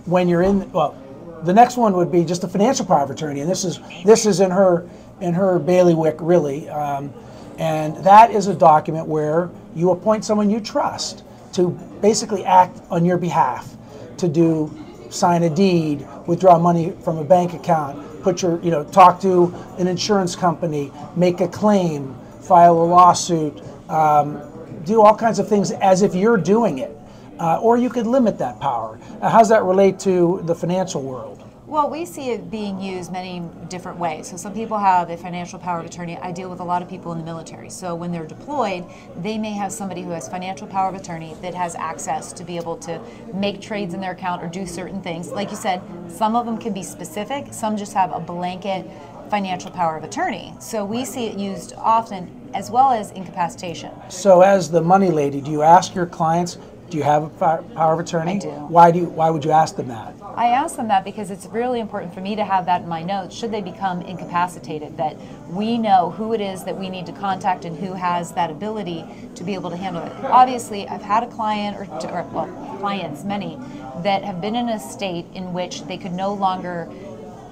when 0.05 0.27
you're 0.27 0.41
in, 0.43 0.71
well, 0.71 0.95
the 1.43 1.53
next 1.53 1.77
one 1.77 1.93
would 1.93 2.11
be 2.11 2.25
just 2.25 2.43
a 2.43 2.47
financial 2.47 2.85
power 2.85 3.03
of 3.03 3.11
attorney, 3.11 3.41
and 3.41 3.49
this 3.49 3.63
is 3.63 3.79
this 4.03 4.25
is 4.25 4.39
in 4.39 4.51
her 4.51 4.87
in 5.21 5.33
her 5.33 5.59
bailiwick 5.59 6.15
really, 6.19 6.69
um, 6.69 7.13
and 7.57 7.95
that 8.03 8.31
is 8.31 8.47
a 8.47 8.53
document 8.53 9.07
where 9.07 9.49
you 9.75 9.91
appoint 9.91 10.25
someone 10.25 10.49
you 10.49 10.59
trust 10.59 11.23
to 11.53 11.69
basically 12.01 12.45
act 12.45 12.79
on 12.91 13.05
your 13.05 13.17
behalf, 13.17 13.75
to 14.17 14.27
do 14.27 14.69
sign 15.09 15.43
a 15.43 15.49
deed, 15.49 16.07
withdraw 16.27 16.57
money 16.57 16.93
from 17.03 17.17
a 17.17 17.23
bank 17.23 17.53
account, 17.53 18.21
put 18.21 18.41
your 18.41 18.61
you 18.61 18.71
know 18.71 18.83
talk 18.83 19.21
to 19.21 19.53
an 19.77 19.87
insurance 19.87 20.35
company, 20.35 20.91
make 21.15 21.41
a 21.41 21.47
claim, 21.47 22.15
file 22.41 22.81
a 22.81 22.83
lawsuit. 22.83 23.61
Um, 23.89 24.41
do 24.85 25.01
all 25.01 25.15
kinds 25.15 25.39
of 25.39 25.47
things 25.47 25.71
as 25.71 26.01
if 26.01 26.15
you're 26.15 26.37
doing 26.37 26.79
it. 26.79 26.95
Uh, 27.39 27.57
or 27.61 27.77
you 27.77 27.89
could 27.89 28.05
limit 28.05 28.37
that 28.37 28.59
power. 28.59 28.99
Uh, 29.21 29.29
how 29.29 29.37
does 29.37 29.47
that 29.47 29.63
relate 29.63 29.97
to 29.97 30.41
the 30.43 30.53
financial 30.53 31.01
world? 31.01 31.38
Well, 31.69 31.87
we 31.87 32.03
see 32.03 32.31
it 32.31 32.49
being 32.49 32.81
used 32.81 33.11
many 33.11 33.43
different 33.67 33.99
ways. 33.99 34.27
So 34.27 34.37
some 34.37 34.55
people 34.55 34.79
have 34.79 35.11
a 35.11 35.17
financial 35.17 35.59
power 35.59 35.79
of 35.79 35.85
attorney. 35.85 36.17
I 36.17 36.31
deal 36.31 36.49
with 36.49 36.61
a 36.61 36.63
lot 36.63 36.81
of 36.81 36.89
people 36.89 37.11
in 37.11 37.19
the 37.19 37.23
military. 37.23 37.69
So 37.69 37.93
when 37.93 38.11
they're 38.11 38.25
deployed, 38.25 38.85
they 39.21 39.37
may 39.37 39.51
have 39.51 39.71
somebody 39.71 40.01
who 40.01 40.09
has 40.09 40.27
financial 40.27 40.65
power 40.65 40.89
of 40.89 40.95
attorney 40.95 41.35
that 41.43 41.53
has 41.53 41.75
access 41.75 42.33
to 42.33 42.43
be 42.43 42.57
able 42.57 42.75
to 42.77 42.99
make 43.35 43.61
trades 43.61 43.93
in 43.93 44.01
their 44.01 44.13
account 44.13 44.41
or 44.41 44.47
do 44.47 44.65
certain 44.65 44.99
things. 45.03 45.29
Like 45.29 45.51
you 45.51 45.55
said, 45.55 45.79
some 46.07 46.35
of 46.35 46.47
them 46.47 46.57
can 46.57 46.73
be 46.73 46.81
specific. 46.81 47.53
Some 47.53 47.77
just 47.77 47.93
have 47.93 48.13
a 48.13 48.19
blanket 48.19 48.89
financial 49.29 49.69
power 49.69 49.95
of 49.95 50.03
attorney. 50.03 50.55
So 50.59 50.83
we 50.83 51.05
see 51.05 51.27
it 51.27 51.37
used 51.37 51.73
often 51.77 52.49
as 52.55 52.71
well 52.71 52.89
as 52.89 53.11
incapacitation. 53.11 53.91
So, 54.09 54.41
as 54.41 54.71
the 54.71 54.81
money 54.81 55.11
lady, 55.11 55.39
do 55.39 55.51
you 55.51 55.61
ask 55.61 55.93
your 55.93 56.07
clients, 56.07 56.57
do 56.89 56.97
you 56.97 57.03
have 57.03 57.23
a 57.23 57.29
power 57.29 57.93
of 57.93 57.99
attorney? 57.99 58.33
I 58.33 58.39
do. 58.39 58.49
Why 58.49 58.91
do 58.91 58.99
you, 58.99 59.05
Why 59.05 59.29
would 59.29 59.45
you 59.45 59.51
ask 59.51 59.75
them 59.75 59.87
that? 59.89 60.15
I 60.35 60.47
ask 60.47 60.75
them 60.75 60.87
that 60.87 61.03
because 61.03 61.31
it's 61.31 61.45
really 61.47 61.79
important 61.79 62.13
for 62.13 62.21
me 62.21 62.35
to 62.35 62.43
have 62.43 62.65
that 62.65 62.83
in 62.83 62.87
my 62.87 63.03
notes 63.03 63.35
should 63.35 63.51
they 63.51 63.61
become 63.61 64.01
incapacitated, 64.01 64.97
that 64.97 65.17
we 65.49 65.77
know 65.77 66.11
who 66.11 66.33
it 66.33 66.41
is 66.41 66.63
that 66.63 66.77
we 66.77 66.89
need 66.89 67.05
to 67.05 67.11
contact 67.11 67.65
and 67.65 67.77
who 67.77 67.93
has 67.93 68.31
that 68.33 68.49
ability 68.49 69.05
to 69.35 69.43
be 69.43 69.53
able 69.53 69.69
to 69.69 69.77
handle 69.77 70.03
it. 70.03 70.11
Obviously, 70.25 70.87
I've 70.87 71.01
had 71.01 71.23
a 71.23 71.27
client 71.27 71.77
or, 71.77 71.85
or 72.09 72.23
well, 72.31 72.77
clients, 72.79 73.23
many, 73.23 73.57
that 74.03 74.23
have 74.23 74.41
been 74.41 74.55
in 74.55 74.69
a 74.69 74.79
state 74.79 75.25
in 75.33 75.53
which 75.53 75.83
they 75.85 75.97
could 75.97 76.13
no 76.13 76.33
longer 76.33 76.89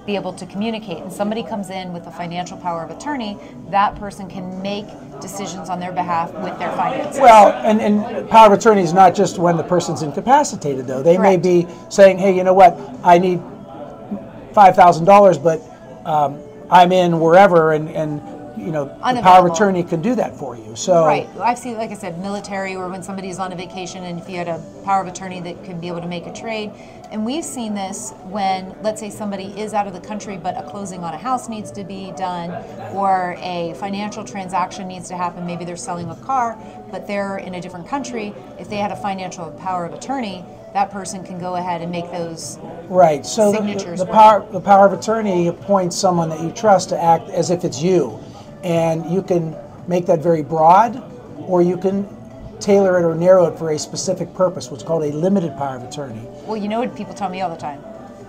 be 0.08 0.16
able 0.16 0.34
to 0.34 0.46
communicate. 0.48 1.04
And 1.04 1.12
somebody 1.12 1.44
comes 1.44 1.70
in 1.70 1.94
with 1.94 2.08
a 2.08 2.12
financial 2.12 2.58
power 2.58 2.82
of 2.82 2.90
attorney 2.90 3.38
that 3.70 3.94
person 3.96 4.28
can 4.30 4.60
make 4.62 4.88
decisions 5.20 5.70
on 5.70 5.80
their 5.80 5.92
behalf 5.92 6.34
with 6.36 6.58
their 6.58 6.72
finances. 6.72 7.20
Well, 7.20 7.52
and, 7.66 7.82
and 7.82 8.28
power 8.30 8.48
of 8.48 8.58
attorney 8.58 8.82
is 8.82 8.94
not 8.94 9.14
just 9.14 9.38
when 9.38 9.58
the 9.58 9.64
person's 9.64 10.02
incapacitated, 10.02 10.88
though. 10.88 11.04
They 11.04 11.18
may 11.18 11.36
be 11.36 11.68
saying, 11.90 12.18
hey, 12.18 12.36
you 12.36 12.44
know 12.46 12.54
what, 12.54 12.80
I 13.04 13.18
need 13.18 13.40
$5,000, 14.54 15.44
but 15.44 15.62
um, 16.08 16.42
I'm 16.72 16.94
in 16.94 17.20
wherever, 17.20 17.74
and, 17.74 17.90
and 17.90 18.22
you 18.58 18.72
know, 18.72 18.86
the 18.86 19.22
power 19.22 19.48
of 19.48 19.54
attorney 19.54 19.84
can 19.84 20.02
do 20.02 20.16
that 20.16 20.36
for 20.36 20.56
you. 20.56 20.76
So, 20.76 21.06
Right. 21.06 21.28
I've 21.40 21.58
seen, 21.58 21.78
like 21.78 21.92
I 21.92 21.96
said, 21.96 22.20
military 22.20 22.76
or 22.76 22.88
when 22.90 23.04
somebody's 23.04 23.40
on 23.40 23.52
a 23.52 23.56
vacation 23.56 24.04
and 24.04 24.20
if 24.20 24.30
you 24.30 24.38
had 24.38 24.48
a 24.48 24.62
power 24.84 25.02
of 25.02 25.08
attorney 25.08 25.40
that 25.42 25.64
could 25.64 25.80
be 25.80 25.88
able 25.88 26.02
to 26.02 26.08
make 26.08 26.26
a 26.28 26.34
trade. 26.34 26.72
And 27.12 27.26
we've 27.26 27.46
seen 27.46 27.74
this 27.74 28.14
when, 28.26 28.76
let's 28.82 29.00
say, 29.00 29.10
somebody 29.10 29.58
is 29.60 29.74
out 29.74 29.88
of 29.88 29.94
the 29.94 30.02
country, 30.02 30.38
but 30.38 30.58
a 30.58 30.64
closing 30.70 31.04
on 31.04 31.14
a 31.14 31.18
house 31.18 31.48
needs 31.48 31.72
to 31.72 31.84
be 31.84 32.12
done 32.18 32.52
or 32.94 33.36
a 33.40 33.74
financial 33.76 34.26
transaction 34.26 34.88
needs 34.88 35.08
to 35.10 35.16
happen. 35.16 35.46
Maybe 35.46 35.64
they're 35.64 35.78
selling 35.78 36.10
a 36.10 36.16
car, 36.16 36.58
but 36.92 37.08
they're 37.08 37.38
in 37.38 37.56
a 37.56 37.62
different 37.62 37.88
country. 37.88 38.34
If 38.60 38.70
they 38.70 38.78
had 38.78 38.92
a 38.92 38.96
financial 38.98 39.52
power 39.52 39.86
of 39.86 39.94
attorney, 39.94 40.44
that 40.74 40.92
person 40.92 41.24
can 41.24 41.40
go 41.40 41.56
ahead 41.56 41.82
and 41.82 41.92
make 41.92 42.12
those. 42.12 42.60
Right. 42.90 43.26
So 43.26 43.52
the, 43.52 43.58
Signatures 43.58 44.00
the 44.00 44.06
power 44.06 44.46
the 44.52 44.60
power 44.60 44.86
of 44.86 44.94
attorney 44.94 45.48
appoints 45.48 45.96
someone 45.96 46.30
that 46.30 46.42
you 46.42 46.52
trust 46.52 46.90
to 46.90 47.02
act 47.02 47.30
as 47.30 47.50
if 47.50 47.64
it's 47.64 47.82
you, 47.82 48.20
and 48.68 49.10
you 49.10 49.22
can 49.22 49.56
make 49.88 50.06
that 50.08 50.20
very 50.20 50.44
broad, 50.44 51.02
or 51.38 51.62
you 51.62 51.78
can 51.78 52.06
tailor 52.60 53.00
it 53.00 53.06
or 53.06 53.16
narrow 53.16 53.46
it 53.46 53.58
for 53.58 53.72
a 53.72 53.80
specific 53.80 54.34
purpose, 54.34 54.70
what's 54.70 54.84
called 54.84 55.04
a 55.04 55.12
limited 55.16 55.56
power 55.58 55.78
of 55.78 55.84
attorney. 55.84 56.22
Well, 56.46 56.58
you 56.58 56.68
know 56.68 56.80
what 56.80 56.94
people 56.96 57.14
tell 57.14 57.30
me 57.30 57.40
all 57.40 57.50
the 57.50 57.56
time? 57.56 57.82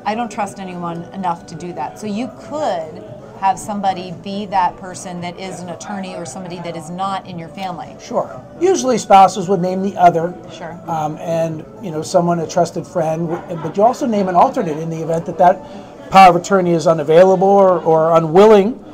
I 0.05 0.15
don't 0.15 0.31
trust 0.31 0.61
anyone 0.61 1.03
enough 1.13 1.47
to 1.47 1.57
do 1.57 1.73
that. 1.73 1.99
So 1.99 2.07
you 2.07 2.31
could 2.39 3.03
have 3.41 3.59
somebody 3.59 4.13
be 4.23 4.47
that 4.47 4.77
person 4.77 5.21
that 5.23 5.39
is 5.41 5.61
an 5.61 5.71
attorney 5.71 6.15
or 6.15 6.25
somebody 6.25 6.57
that 6.57 6.77
is 6.77 6.89
not 6.89 7.27
in 7.27 7.37
your 7.39 7.49
family. 7.49 7.97
Sure. 8.01 8.41
Usually 8.61 8.97
spouses 8.97 9.49
would 9.49 9.61
name 9.61 9.83
the 9.83 9.97
other. 9.97 10.35
Sure. 10.53 10.79
Um, 10.87 11.17
and, 11.19 11.65
you 11.83 11.91
know, 11.91 12.03
someone, 12.03 12.39
a 12.39 12.47
trusted 12.47 12.87
friend, 12.87 13.29
but 13.29 13.77
you 13.77 13.83
also 13.83 14.07
name 14.07 14.29
an 14.29 14.37
alternate 14.37 14.79
in 14.79 14.89
the 14.89 15.03
event 15.03 15.27
that 15.27 15.39
that 15.39 16.11
power 16.11 16.31
of 16.31 16.37
attorney 16.37 16.73
is 16.73 16.87
unavailable 16.87 17.49
or, 17.49 17.81
or 17.81 18.17
unwilling. 18.17 18.85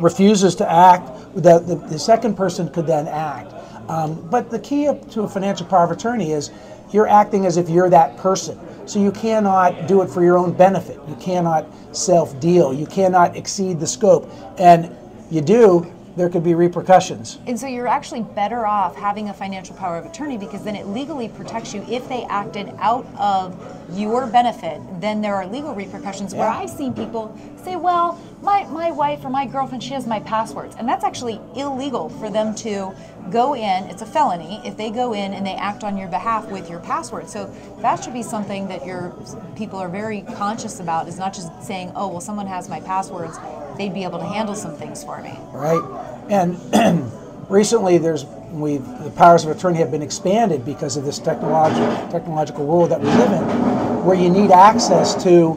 Refuses 0.00 0.54
to 0.56 0.70
act. 0.70 1.06
The, 1.34 1.58
the, 1.58 1.76
the 1.76 1.98
second 1.98 2.36
person 2.36 2.68
could 2.68 2.86
then 2.86 3.06
act. 3.08 3.52
Um, 3.88 4.28
but 4.30 4.50
the 4.50 4.58
key 4.58 4.84
to 4.84 5.22
a 5.22 5.28
financial 5.28 5.66
power 5.66 5.84
of 5.84 5.90
attorney 5.90 6.32
is 6.32 6.50
you're 6.92 7.08
acting 7.08 7.46
as 7.46 7.56
if 7.56 7.68
you're 7.68 7.90
that 7.90 8.16
person. 8.16 8.58
So 8.86 8.98
you 9.00 9.12
cannot 9.12 9.86
do 9.86 10.02
it 10.02 10.08
for 10.08 10.22
your 10.22 10.38
own 10.38 10.52
benefit. 10.52 10.98
You 11.08 11.14
cannot 11.16 11.66
self 11.94 12.38
deal. 12.40 12.72
You 12.72 12.86
cannot 12.86 13.36
exceed 13.36 13.78
the 13.78 13.86
scope. 13.86 14.30
And 14.58 14.94
you 15.30 15.40
do, 15.40 15.92
there 16.16 16.28
could 16.28 16.42
be 16.42 16.54
repercussions. 16.54 17.38
And 17.46 17.58
so 17.58 17.66
you're 17.66 17.86
actually 17.86 18.22
better 18.22 18.66
off 18.66 18.96
having 18.96 19.28
a 19.28 19.34
financial 19.34 19.76
power 19.76 19.96
of 19.96 20.06
attorney 20.06 20.36
because 20.36 20.64
then 20.64 20.74
it 20.74 20.86
legally 20.86 21.28
protects 21.28 21.72
you 21.72 21.84
if 21.88 22.08
they 22.08 22.24
acted 22.24 22.72
out 22.78 23.06
of 23.16 23.56
your 23.96 24.26
benefit, 24.26 24.80
then 25.00 25.20
there 25.20 25.34
are 25.34 25.46
legal 25.46 25.74
repercussions 25.74 26.34
where 26.34 26.48
I've 26.48 26.70
seen 26.70 26.94
people 26.94 27.36
say, 27.62 27.76
well, 27.76 28.20
my, 28.42 28.64
my 28.68 28.90
wife 28.90 29.24
or 29.24 29.30
my 29.30 29.46
girlfriend, 29.46 29.82
she 29.82 29.94
has 29.94 30.06
my 30.06 30.20
passwords. 30.20 30.74
And 30.76 30.88
that's 30.88 31.04
actually 31.04 31.40
illegal 31.54 32.08
for 32.08 32.30
them 32.30 32.54
to 32.56 32.94
go 33.30 33.54
in, 33.54 33.84
it's 33.84 34.02
a 34.02 34.06
felony 34.06 34.60
if 34.64 34.76
they 34.76 34.90
go 34.90 35.12
in 35.12 35.34
and 35.34 35.46
they 35.46 35.54
act 35.54 35.84
on 35.84 35.96
your 35.96 36.08
behalf 36.08 36.50
with 36.50 36.70
your 36.70 36.80
password. 36.80 37.28
So 37.28 37.54
that 37.80 38.02
should 38.02 38.14
be 38.14 38.22
something 38.22 38.66
that 38.68 38.84
your 38.84 39.14
people 39.56 39.78
are 39.78 39.88
very 39.88 40.22
conscious 40.22 40.80
about 40.80 41.06
is 41.06 41.18
not 41.18 41.34
just 41.34 41.62
saying, 41.62 41.92
oh, 41.94 42.08
well, 42.08 42.20
someone 42.20 42.46
has 42.46 42.68
my 42.68 42.80
passwords, 42.80 43.36
they'd 43.76 43.94
be 43.94 44.04
able 44.04 44.18
to 44.18 44.24
handle 44.26 44.54
some 44.54 44.74
things 44.76 45.02
for 45.04 45.20
me. 45.22 45.38
right? 45.52 45.82
And 46.28 46.56
recently, 47.48 47.98
there's 47.98 48.24
we've 48.52 48.84
the 49.04 49.10
powers 49.12 49.44
of 49.44 49.56
attorney 49.56 49.78
have 49.78 49.90
been 49.90 50.02
expanded 50.02 50.64
because 50.64 50.96
of 50.96 51.04
this 51.04 51.18
technological 51.18 52.08
technological 52.10 52.66
world 52.66 52.90
that 52.90 53.00
we 53.00 53.06
live 53.06 53.32
in, 53.32 54.04
where 54.04 54.16
you 54.16 54.28
need 54.28 54.50
access 54.50 55.20
to, 55.22 55.52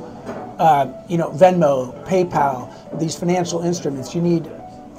uh, 0.59 0.91
you 1.07 1.17
know, 1.17 1.31
Venmo, 1.31 1.91
PayPal, 2.05 2.69
these 2.99 3.15
financial 3.15 3.61
instruments. 3.61 4.13
You 4.13 4.21
need 4.21 4.49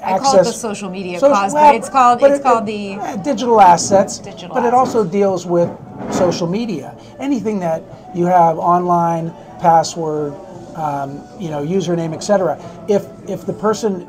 I 0.03 0.19
call 0.19 0.35
it 0.35 0.43
the 0.43 0.51
social 0.51 0.89
media 0.89 1.19
Social- 1.19 1.35
cause, 1.35 1.53
well, 1.53 1.71
but 1.71 1.75
it's 1.75 1.89
called 1.89 2.19
but 2.19 2.31
it's 2.31 2.39
it- 2.39 2.43
called 2.43 2.65
the 2.65 2.95
uh, 2.95 3.15
digital 3.17 3.59
assets. 3.59 4.19
Digital 4.19 4.53
but 4.53 4.65
it 4.65 4.73
also 4.73 5.03
deals 5.03 5.45
with 5.45 5.69
social 6.11 6.47
media. 6.47 6.95
Anything 7.19 7.59
that 7.59 7.81
you 8.13 8.25
have 8.25 8.57
online, 8.59 9.33
password, 9.59 10.33
um, 10.75 11.23
you 11.39 11.49
know, 11.49 11.65
username, 11.65 12.13
etc. 12.13 12.59
If 12.87 13.05
if 13.27 13.45
the 13.45 13.53
person 13.53 14.07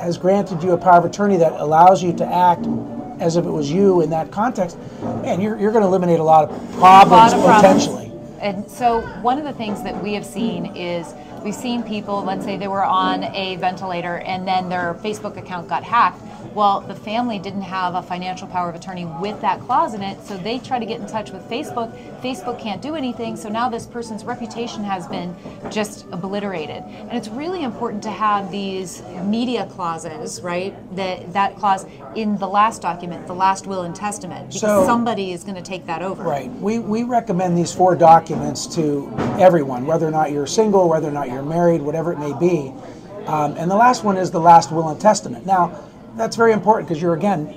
has 0.00 0.18
granted 0.18 0.62
you 0.62 0.72
a 0.72 0.78
power 0.78 0.98
of 0.98 1.04
attorney 1.04 1.36
that 1.36 1.52
allows 1.52 2.02
you 2.02 2.12
to 2.12 2.26
act 2.26 2.66
as 3.20 3.36
if 3.36 3.44
it 3.44 3.50
was 3.50 3.70
you 3.70 4.00
in 4.00 4.10
that 4.10 4.30
context, 4.30 4.78
man, 5.22 5.40
you're, 5.40 5.58
you're 5.58 5.72
going 5.72 5.82
to 5.82 5.88
eliminate 5.88 6.20
a 6.20 6.22
lot 6.22 6.48
of 6.48 6.50
problems 6.74 7.32
lot 7.32 7.34
of 7.34 7.40
problems. 7.44 7.86
potentially. 7.86 8.12
And 8.40 8.70
so 8.70 9.00
one 9.20 9.38
of 9.38 9.44
the 9.44 9.52
things 9.52 9.82
that 9.82 10.00
we 10.02 10.14
have 10.14 10.24
seen 10.24 10.76
is 10.76 11.12
we've 11.42 11.54
seen 11.54 11.82
people, 11.82 12.22
let's 12.22 12.44
say 12.44 12.56
they 12.56 12.68
were 12.68 12.84
on 12.84 13.24
a 13.24 13.56
ventilator 13.56 14.18
and 14.18 14.46
then 14.46 14.68
their 14.68 14.94
Facebook 14.94 15.36
account 15.36 15.68
got 15.68 15.82
hacked. 15.82 16.22
Well, 16.54 16.80
the 16.80 16.94
family 16.94 17.38
didn't 17.38 17.62
have 17.62 17.94
a 17.94 18.02
financial 18.02 18.48
power 18.48 18.68
of 18.68 18.74
attorney 18.74 19.04
with 19.04 19.40
that 19.42 19.60
clause 19.60 19.94
in 19.94 20.02
it, 20.02 20.20
so 20.24 20.36
they 20.36 20.58
try 20.58 20.78
to 20.78 20.86
get 20.86 21.00
in 21.00 21.06
touch 21.06 21.30
with 21.30 21.42
Facebook. 21.48 21.92
Facebook 22.20 22.58
can't 22.58 22.80
do 22.82 22.94
anything, 22.94 23.36
so 23.36 23.48
now 23.48 23.68
this 23.68 23.86
person's 23.86 24.24
reputation 24.24 24.82
has 24.82 25.06
been 25.06 25.36
just 25.70 26.06
obliterated. 26.10 26.82
And 26.84 27.12
it's 27.12 27.28
really 27.28 27.62
important 27.62 28.02
to 28.04 28.10
have 28.10 28.50
these 28.50 29.02
media 29.24 29.66
clauses, 29.66 30.40
right? 30.40 30.74
That 30.96 31.32
that 31.32 31.56
clause 31.56 31.86
in 32.16 32.38
the 32.38 32.48
last 32.48 32.82
document, 32.82 33.26
the 33.26 33.34
last 33.34 33.66
will 33.66 33.82
and 33.82 33.94
testament, 33.94 34.48
because 34.48 34.60
So- 34.60 34.86
somebody 34.86 35.32
is 35.32 35.44
going 35.44 35.56
to 35.56 35.62
take 35.62 35.86
that 35.86 36.02
over. 36.02 36.22
Right. 36.22 36.50
We, 36.60 36.78
we 36.78 37.02
recommend 37.04 37.56
these 37.56 37.72
four 37.72 37.94
documents 37.94 38.66
to 38.74 39.12
everyone, 39.38 39.86
whether 39.86 40.08
or 40.08 40.10
not 40.10 40.32
you're 40.32 40.46
single, 40.46 40.88
whether 40.88 41.08
or 41.08 41.12
not 41.12 41.27
you're 41.32 41.42
married, 41.42 41.82
whatever 41.82 42.12
it 42.12 42.18
may 42.18 42.36
be. 42.38 42.72
Um, 43.26 43.56
and 43.56 43.70
the 43.70 43.76
last 43.76 44.04
one 44.04 44.16
is 44.16 44.30
the 44.30 44.40
last 44.40 44.72
will 44.72 44.88
and 44.88 45.00
testament. 45.00 45.44
Now, 45.44 45.84
that's 46.16 46.36
very 46.36 46.52
important 46.52 46.88
because 46.88 47.00
you're, 47.00 47.14
again, 47.14 47.54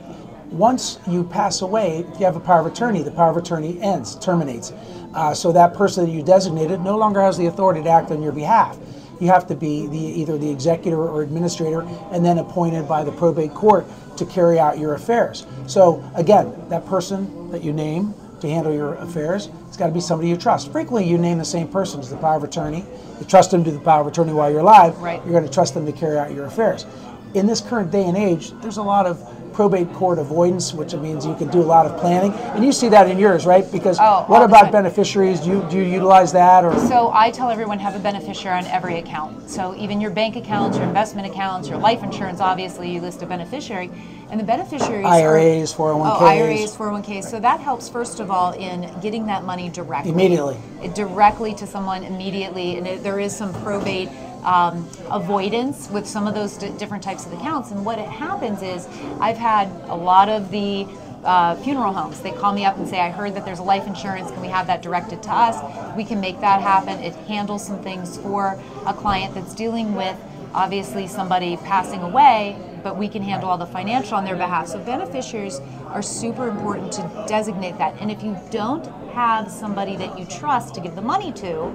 once 0.52 1.00
you 1.08 1.24
pass 1.24 1.62
away, 1.62 2.00
if 2.00 2.20
you 2.20 2.26
have 2.26 2.36
a 2.36 2.42
power 2.42 2.60
of 2.60 2.66
attorney, 2.66 3.04
the 3.04 3.12
power 3.12 3.32
of 3.32 3.38
attorney 3.38 3.80
ends, 3.82 4.16
terminates. 4.16 4.74
Uh, 5.14 5.34
so 5.34 5.52
that 5.52 5.74
person 5.74 6.06
that 6.06 6.12
you 6.12 6.24
designated 6.24 6.82
no 6.82 6.98
longer 6.98 7.22
has 7.22 7.38
the 7.38 7.46
authority 7.46 7.82
to 7.82 7.90
act 7.90 8.12
on 8.12 8.22
your 8.22 8.32
behalf. 8.34 8.78
You 9.22 9.28
have 9.28 9.48
to 9.48 9.56
be 9.56 9.88
the, 9.88 9.98
either 9.98 10.38
the 10.38 10.50
executor 10.50 10.98
or 10.98 11.22
administrator 11.22 11.82
and 12.12 12.26
then 12.26 12.40
appointed 12.40 12.88
by 12.88 13.04
the 13.04 13.12
probate 13.12 13.54
court 13.54 13.86
to 14.18 14.26
carry 14.26 14.60
out 14.60 14.78
your 14.78 14.96
affairs. 14.96 15.46
So 15.68 16.04
again, 16.16 16.54
that 16.70 16.86
person 16.86 17.50
that 17.52 17.64
you 17.64 17.72
name 17.72 18.14
to 18.42 18.50
handle 18.50 18.74
your 18.74 18.96
affairs, 18.96 19.50
it's 19.68 19.78
got 19.78 19.88
to 19.88 19.94
be 19.94 20.02
somebody 20.02 20.30
you 20.30 20.38
trust. 20.38 20.72
Frequently, 20.72 21.08
you 21.08 21.18
name 21.18 21.38
the 21.38 21.46
same 21.46 21.68
person 21.68 22.00
as 22.00 22.10
the 22.10 22.18
power 22.18 22.38
of 22.38 22.44
attorney. 22.44 22.86
You 23.20 23.26
trust 23.26 23.52
them 23.52 23.64
to 23.64 23.72
the 23.72 23.80
power 23.80 24.02
of 24.02 24.08
attorney 24.08 24.34
while 24.34 24.52
you're 24.52 24.60
alive. 24.60 24.98
Right. 25.00 25.22
You're 25.24 25.34
going 25.34 25.46
to 25.46 25.54
trust 25.54 25.74
them 25.74 25.86
to 25.86 25.92
carry 25.92 26.18
out 26.18 26.32
your 26.32 26.46
affairs. 26.46 26.86
In 27.34 27.48
this 27.48 27.62
current 27.62 27.92
day 27.92 28.04
and 28.04 28.18
age, 28.18 28.52
there's 28.62 28.78
a 28.78 28.84
lot 28.84 29.06
of 29.06 29.20
probate 29.54 29.92
court 29.94 30.20
avoidance, 30.20 30.74
which 30.74 30.94
means 30.96 31.26
you 31.26 31.36
can 31.36 31.50
do 31.50 31.62
a 31.62 31.64
lot 31.64 31.86
of 31.86 31.98
planning, 32.00 32.34
and 32.34 32.64
you 32.64 32.72
see 32.72 32.90
that 32.90 33.10
in 33.10 33.18
yours, 33.18 33.46
right? 33.46 33.70
Because 33.72 33.98
Oh, 34.00 34.26
what 34.28 34.44
about 34.44 34.72
beneficiaries? 34.72 35.42
Do 35.42 35.50
you 35.50 35.68
do 35.70 35.78
you 35.78 35.84
utilize 35.84 36.32
that 36.34 36.64
or? 36.64 36.78
So 36.88 37.12
I 37.14 37.32
tell 37.32 37.50
everyone 37.50 37.80
have 37.80 37.96
a 37.96 38.00
beneficiary 38.00 38.58
on 38.58 38.66
every 38.66 39.00
account. 39.00 39.50
So 39.50 39.76
even 39.76 40.02
your 40.02 40.12
bank 40.12 40.36
accounts, 40.36 40.78
your 40.78 40.88
investment 40.88 41.28
accounts, 41.28 41.68
your 41.68 41.78
life 41.78 42.04
insurance, 42.04 42.40
obviously 42.40 42.92
you 42.92 43.02
list 43.02 43.22
a 43.22 43.26
beneficiary, 43.26 43.90
and 44.30 44.40
the 44.40 44.44
beneficiaries 44.44 45.06
IRAs, 45.06 45.74
are, 45.74 45.78
401ks. 45.78 46.22
Oh, 46.22 46.26
IRAs, 46.26 46.78
401ks. 46.78 47.24
So 47.26 47.40
that 47.40 47.60
helps 47.60 47.90
first 47.90 48.20
of 48.20 48.32
all 48.32 48.54
in 48.54 48.90
getting 49.02 49.26
that 49.28 49.44
money 49.44 49.70
directly. 49.70 50.12
Immediately. 50.12 50.58
Directly 50.96 51.54
to 51.56 51.68
someone 51.68 52.04
immediately, 52.04 52.78
and 52.78 52.88
it, 52.88 53.04
there 53.04 53.20
is 53.20 53.36
some 53.36 53.54
probate 53.62 54.10
um, 54.44 54.88
avoidance 55.10 55.90
with 55.90 56.08
some 56.08 56.28
of 56.28 56.34
those 56.34 56.58
di- 56.58 56.70
different 56.78 57.04
types 57.04 57.26
of 57.26 57.34
accounts. 57.34 57.72
And 57.72 57.86
what 57.86 58.00
it 58.00 58.10
happens 58.10 58.62
is, 58.62 58.88
I've 59.20 59.38
had 59.38 59.70
a 59.88 59.96
lot 59.96 60.30
of 60.30 60.52
the 60.52 60.88
uh, 61.24 61.56
funeral 61.58 61.94
homes. 61.94 62.20
They 62.22 62.32
call 62.32 62.54
me 62.54 62.66
up 62.66 62.78
and 62.78 62.88
say, 62.88 63.00
"I 63.00 63.12
heard 63.12 63.36
that 63.36 63.46
there's 63.46 63.60
a 63.60 63.64
life 63.64 63.86
insurance. 63.86 64.32
Can 64.32 64.42
we 64.42 64.48
have 64.48 64.68
that 64.68 64.82
directed 64.82 65.22
to 65.24 65.32
us? 65.32 65.56
We 65.96 66.04
can 66.04 66.20
make 66.20 66.40
that 66.42 66.62
happen." 66.62 67.00
It 67.00 67.14
handles 67.28 67.66
some 67.66 67.82
things 67.84 68.18
for 68.18 68.60
a 68.86 68.94
client 68.94 69.36
that's 69.36 69.54
dealing 69.54 69.96
with 69.96 70.18
obviously 70.54 71.08
somebody 71.08 71.58
passing 71.58 72.02
away, 72.02 72.58
but 72.84 72.98
we 72.98 73.08
can 73.08 73.22
handle 73.22 73.50
all 73.50 73.58
the 73.58 73.66
financial 73.66 74.18
on 74.18 74.26
their 74.26 74.36
behalf. 74.36 74.68
So 74.68 74.80
beneficiaries 74.80 75.62
are 75.88 76.02
super 76.02 76.50
important 76.50 76.92
to 76.94 77.26
designate 77.28 77.78
that. 77.78 77.96
And 78.02 78.12
if 78.12 78.24
you 78.24 78.38
don't 78.50 78.86
have 79.12 79.50
somebody 79.52 79.96
that 79.98 80.18
you 80.18 80.26
trust 80.26 80.74
to 80.76 80.82
give 80.82 80.96
the 80.96 81.02
money 81.02 81.32
to, 81.34 81.74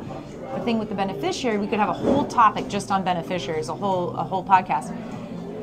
the 0.56 0.64
thing 0.64 0.78
with 0.78 0.88
the 0.88 0.94
beneficiary, 0.94 1.58
we 1.58 1.66
could 1.66 1.78
have 1.78 1.88
a 1.88 1.92
whole 1.92 2.24
topic 2.26 2.68
just 2.68 2.90
on 2.90 3.04
beneficiaries, 3.04 3.68
a 3.68 3.74
whole 3.74 4.16
a 4.16 4.24
whole 4.24 4.44
podcast. 4.44 4.96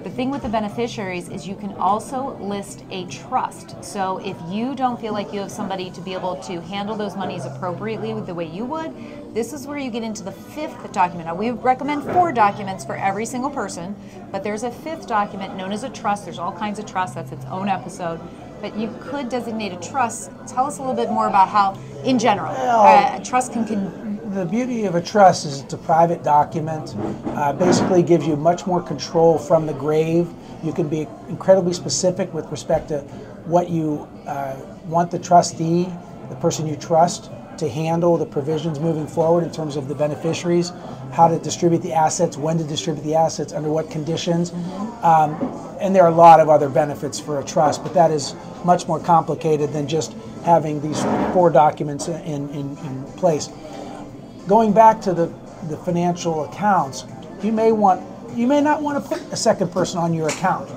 The 0.03 0.09
thing 0.09 0.31
with 0.31 0.43
the 0.43 0.49
beneficiaries 0.49 1.29
is 1.29 1.47
you 1.47 1.55
can 1.55 1.73
also 1.75 2.37
list 2.39 2.83
a 2.91 3.05
trust. 3.05 3.81
So 3.81 4.17
if 4.17 4.35
you 4.49 4.75
don't 4.75 4.99
feel 4.99 5.13
like 5.13 5.31
you 5.31 5.39
have 5.39 5.51
somebody 5.51 5.89
to 5.91 6.01
be 6.01 6.13
able 6.13 6.35
to 6.43 6.59
handle 6.59 6.97
those 6.97 7.15
monies 7.15 7.45
appropriately 7.45 8.13
with 8.13 8.27
the 8.27 8.33
way 8.33 8.45
you 8.45 8.65
would, 8.65 8.93
this 9.33 9.53
is 9.53 9.65
where 9.65 9.77
you 9.77 9.89
get 9.89 10.03
into 10.03 10.21
the 10.21 10.31
fifth 10.31 10.91
document. 10.91 11.27
Now 11.27 11.35
we 11.35 11.51
recommend 11.51 12.03
four 12.03 12.33
documents 12.33 12.83
for 12.83 12.97
every 12.97 13.25
single 13.25 13.49
person, 13.49 13.95
but 14.29 14.43
there's 14.43 14.63
a 14.63 14.71
fifth 14.71 15.07
document 15.07 15.55
known 15.55 15.71
as 15.71 15.83
a 15.83 15.89
trust. 15.89 16.25
There's 16.25 16.39
all 16.39 16.51
kinds 16.51 16.79
of 16.79 16.85
trusts. 16.85 17.15
That's 17.15 17.31
its 17.31 17.45
own 17.45 17.69
episode. 17.69 18.19
But 18.59 18.77
you 18.77 18.93
could 19.01 19.29
designate 19.29 19.71
a 19.71 19.77
trust. 19.77 20.31
Tell 20.47 20.65
us 20.65 20.79
a 20.79 20.81
little 20.81 20.95
bit 20.95 21.11
more 21.11 21.27
about 21.27 21.47
how, 21.49 21.77
in 22.03 22.19
general, 22.19 22.51
a 22.51 23.21
trust 23.23 23.53
can, 23.53 23.65
can 23.65 24.02
The 24.33 24.45
beauty 24.45 24.85
of 24.85 24.95
a 24.95 25.01
trust 25.01 25.45
is 25.45 25.61
it's 25.61 25.75
a 25.75 25.77
private 25.77 26.23
document. 26.23 26.95
Uh, 27.37 27.53
basically, 27.53 28.01
gives 28.01 28.25
you 28.25 28.35
much 28.35 28.65
more 28.65 28.81
control 28.81 29.37
from 29.37 29.67
the 29.67 29.73
grave. 29.73 30.27
You 30.63 30.73
can 30.73 30.89
be 30.89 31.07
incredibly 31.29 31.71
specific 31.71 32.33
with 32.33 32.47
respect 32.47 32.87
to 32.87 33.01
what 33.45 33.69
you 33.69 34.07
uh, 34.25 34.55
want 34.87 35.11
the 35.11 35.19
trustee, 35.19 35.87
the 36.29 36.35
person 36.37 36.65
you 36.65 36.75
trust, 36.75 37.29
to 37.59 37.69
handle 37.69 38.17
the 38.17 38.25
provisions 38.25 38.79
moving 38.79 39.05
forward 39.05 39.43
in 39.43 39.51
terms 39.51 39.75
of 39.75 39.87
the 39.87 39.93
beneficiaries, 39.93 40.71
how 41.11 41.27
to 41.27 41.37
distribute 41.37 41.83
the 41.83 41.93
assets, 41.93 42.35
when 42.35 42.57
to 42.57 42.63
distribute 42.63 43.03
the 43.03 43.13
assets, 43.13 43.53
under 43.53 43.69
what 43.69 43.91
conditions. 43.91 44.51
Um, 45.03 45.35
and 45.79 45.95
there 45.95 46.05
are 46.05 46.11
a 46.11 46.15
lot 46.15 46.39
of 46.39 46.49
other 46.49 46.69
benefits 46.69 47.19
for 47.19 47.39
a 47.39 47.43
trust, 47.43 47.83
but 47.83 47.93
that 47.93 48.09
is 48.09 48.33
much 48.65 48.87
more 48.87 48.99
complicated 48.99 49.71
than 49.73 49.87
just 49.87 50.15
having 50.43 50.81
these 50.81 51.03
four 51.33 51.51
documents 51.51 52.07
in, 52.07 52.49
in, 52.49 52.75
in 52.79 53.03
place 53.17 53.49
going 54.47 54.73
back 54.73 55.01
to 55.01 55.13
the, 55.13 55.31
the 55.69 55.77
financial 55.77 56.45
accounts, 56.45 57.05
you 57.41 57.51
may 57.51 57.71
want 57.71 58.01
you 58.35 58.47
may 58.47 58.61
not 58.61 58.81
want 58.81 59.01
to 59.01 59.07
put 59.07 59.21
a 59.31 59.35
second 59.35 59.71
person 59.71 59.99
on 59.99 60.13
your 60.13 60.27
account. 60.27 60.69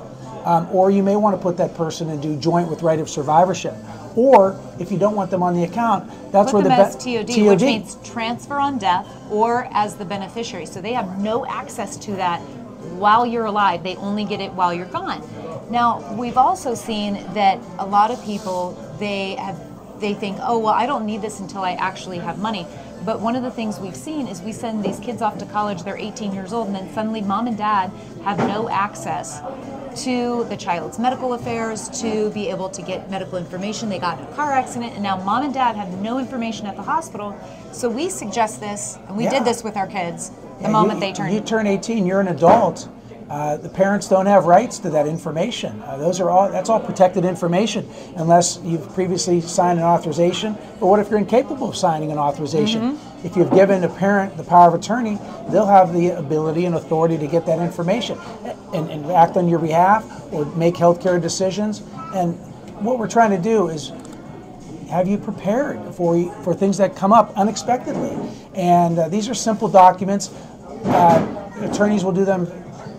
Um, 0.45 0.69
or 0.71 0.93
you 0.93 1.03
may 1.03 1.17
want 1.17 1.35
to 1.35 1.43
put 1.43 1.57
that 1.57 1.75
person 1.75 2.11
and 2.11 2.23
do 2.23 2.37
joint 2.37 2.71
with 2.71 2.83
right 2.83 3.01
of 3.01 3.11
survivorship. 3.11 3.75
Or 4.15 4.61
if 4.79 4.93
you 4.93 4.99
don't 4.99 5.17
want 5.17 5.31
them 5.31 5.43
on 5.43 5.55
the 5.55 5.65
account, 5.65 6.09
that's 6.31 6.53
Put 6.53 6.65
where 6.65 6.77
the 6.77 6.83
as 6.85 6.97
be- 7.05 7.17
TOD, 7.17 7.47
which 7.49 7.61
means 7.63 7.97
transfer 8.05 8.55
on 8.55 8.79
death 8.79 9.09
or 9.31 9.69
as 9.73 9.97
the 9.97 10.05
beneficiary. 10.05 10.65
So 10.67 10.81
they 10.81 10.93
have 10.93 11.19
no 11.19 11.45
access 11.47 11.97
to 11.99 12.13
that 12.13 12.39
while 12.97 13.27
you're 13.27 13.47
alive. 13.47 13.83
They 13.83 13.97
only 13.97 14.25
get 14.25 14.41
it 14.41 14.53
while 14.53 14.73
you're 14.73 14.87
gone. 14.87 15.21
Now, 15.71 16.15
we've 16.15 16.39
also 16.39 16.75
seen 16.75 17.15
that 17.35 17.59
a 17.79 17.87
lot 17.87 18.11
of 18.11 18.23
people 18.25 18.73
they 19.01 19.35
have 19.35 19.61
they 20.01 20.15
think, 20.15 20.39
"Oh, 20.43 20.59
well, 20.59 20.75
I 20.75 20.87
don't 20.87 21.07
need 21.07 21.23
this 21.23 21.41
until 21.41 21.63
I 21.63 21.73
actually 21.73 22.19
have 22.19 22.39
money." 22.39 22.67
But 23.05 23.21
one 23.21 23.37
of 23.37 23.43
the 23.43 23.51
things 23.51 23.79
we've 23.79 23.97
seen 23.97 24.27
is 24.27 24.43
we 24.43 24.53
send 24.53 24.85
these 24.85 24.99
kids 24.99 25.23
off 25.23 25.39
to 25.39 25.47
college, 25.47 25.83
they're 25.83 25.97
18 25.97 26.33
years 26.33 26.53
old, 26.53 26.67
and 26.67 26.75
then 26.77 26.93
suddenly 26.93 27.21
mom 27.21 27.47
and 27.47 27.57
dad 27.57 27.91
have 28.25 28.39
no 28.39 28.69
access 28.69 29.41
to 30.05 30.45
the 30.51 30.57
child's 30.57 30.99
medical 30.99 31.33
affairs 31.35 31.89
to 32.01 32.31
be 32.31 32.49
able 32.49 32.69
to 32.69 32.83
get 32.83 33.11
medical 33.11 33.39
information. 33.39 33.89
They 33.89 33.99
got 33.99 34.19
in 34.19 34.25
a 34.27 34.35
car 34.35 34.53
accident, 34.53 34.93
and 34.95 35.03
now 35.03 35.17
mom 35.23 35.45
and 35.45 35.55
dad 35.55 35.77
have 35.77 35.89
no 36.01 36.19
information 36.19 36.67
at 36.67 36.77
the 36.77 36.83
hospital. 36.83 37.39
So 37.73 37.89
we 37.89 38.11
suggest 38.11 38.61
this, 38.61 38.99
and 39.09 39.17
we 39.17 39.25
Yeah. 39.25 39.31
did 39.31 39.45
this 39.45 39.63
with 39.65 39.77
our 39.77 39.87
kids 39.87 40.31
the 40.59 40.65
Yeah, 40.65 40.71
moment 40.71 40.97
you, 40.97 41.01
they 41.01 41.13
turn. 41.13 41.33
You 41.33 41.41
turn 41.41 41.67
18, 41.67 42.07
you're 42.07 42.21
an 42.21 42.29
adult. 42.29 42.89
Uh, 43.29 43.57
the 43.57 43.69
parents 43.69 44.09
don't 44.09 44.27
have 44.27 44.47
rights 44.47 44.79
to 44.79 44.91
that 44.91 45.07
information. 45.07 45.83
Uh, 45.83 45.97
those 45.97 46.21
are 46.21 46.31
all 46.31 46.49
that's 46.49 46.69
all 46.69 46.79
protected 46.79 47.25
information 47.25 47.89
unless 48.17 48.61
you've 48.63 48.89
previously 48.95 49.41
signed 49.41 49.81
an 49.81 49.85
authorization. 49.85 50.55
But 50.79 50.87
what 50.87 51.01
if 51.01 51.11
you're 51.11 51.19
incapable 51.19 51.71
of 51.71 51.77
signing 51.77 52.13
an 52.13 52.19
authorization? 52.19 52.83
Mm-hmm. 52.83 53.27
If 53.27 53.37
you've 53.37 53.51
given 53.51 53.83
a 53.83 53.89
parent 53.89 54.37
the 54.37 54.45
power 54.45 54.69
of 54.69 54.75
attorney, 54.75 55.19
they'll 55.51 55.67
have 55.67 55.93
the 55.93 56.11
ability 56.11 56.67
and 56.67 56.77
authority 56.77 57.19
to 57.19 57.27
get 57.27 57.45
that 57.47 57.59
information 57.59 58.17
and, 58.73 58.89
and 58.91 59.11
act 59.11 59.37
on 59.37 59.49
your 59.49 59.59
behalf 59.59 60.05
or 60.33 60.45
make 60.55 60.75
healthcare 60.75 61.21
decisions. 61.21 61.83
And 62.15 62.35
what 62.79 62.99
we're 63.01 63.09
trying 63.09 63.31
to 63.31 63.43
do 63.43 63.71
is 63.71 63.93
have 64.89 65.09
you 65.09 65.19
prepared 65.19 65.95
for 65.95 66.33
for 66.43 66.55
things 66.55 66.79
that 66.79 66.95
come 66.95 67.13
up 67.13 67.37
unexpectedly. 67.37 68.17
And 68.55 68.99
uh, 68.99 69.09
these 69.09 69.29
are 69.29 69.35
simple 69.35 69.67
documents. 69.67 70.33
Uh, 70.85 71.51
attorneys 71.63 72.05
will 72.05 72.13
do 72.13 72.25
them 72.25 72.47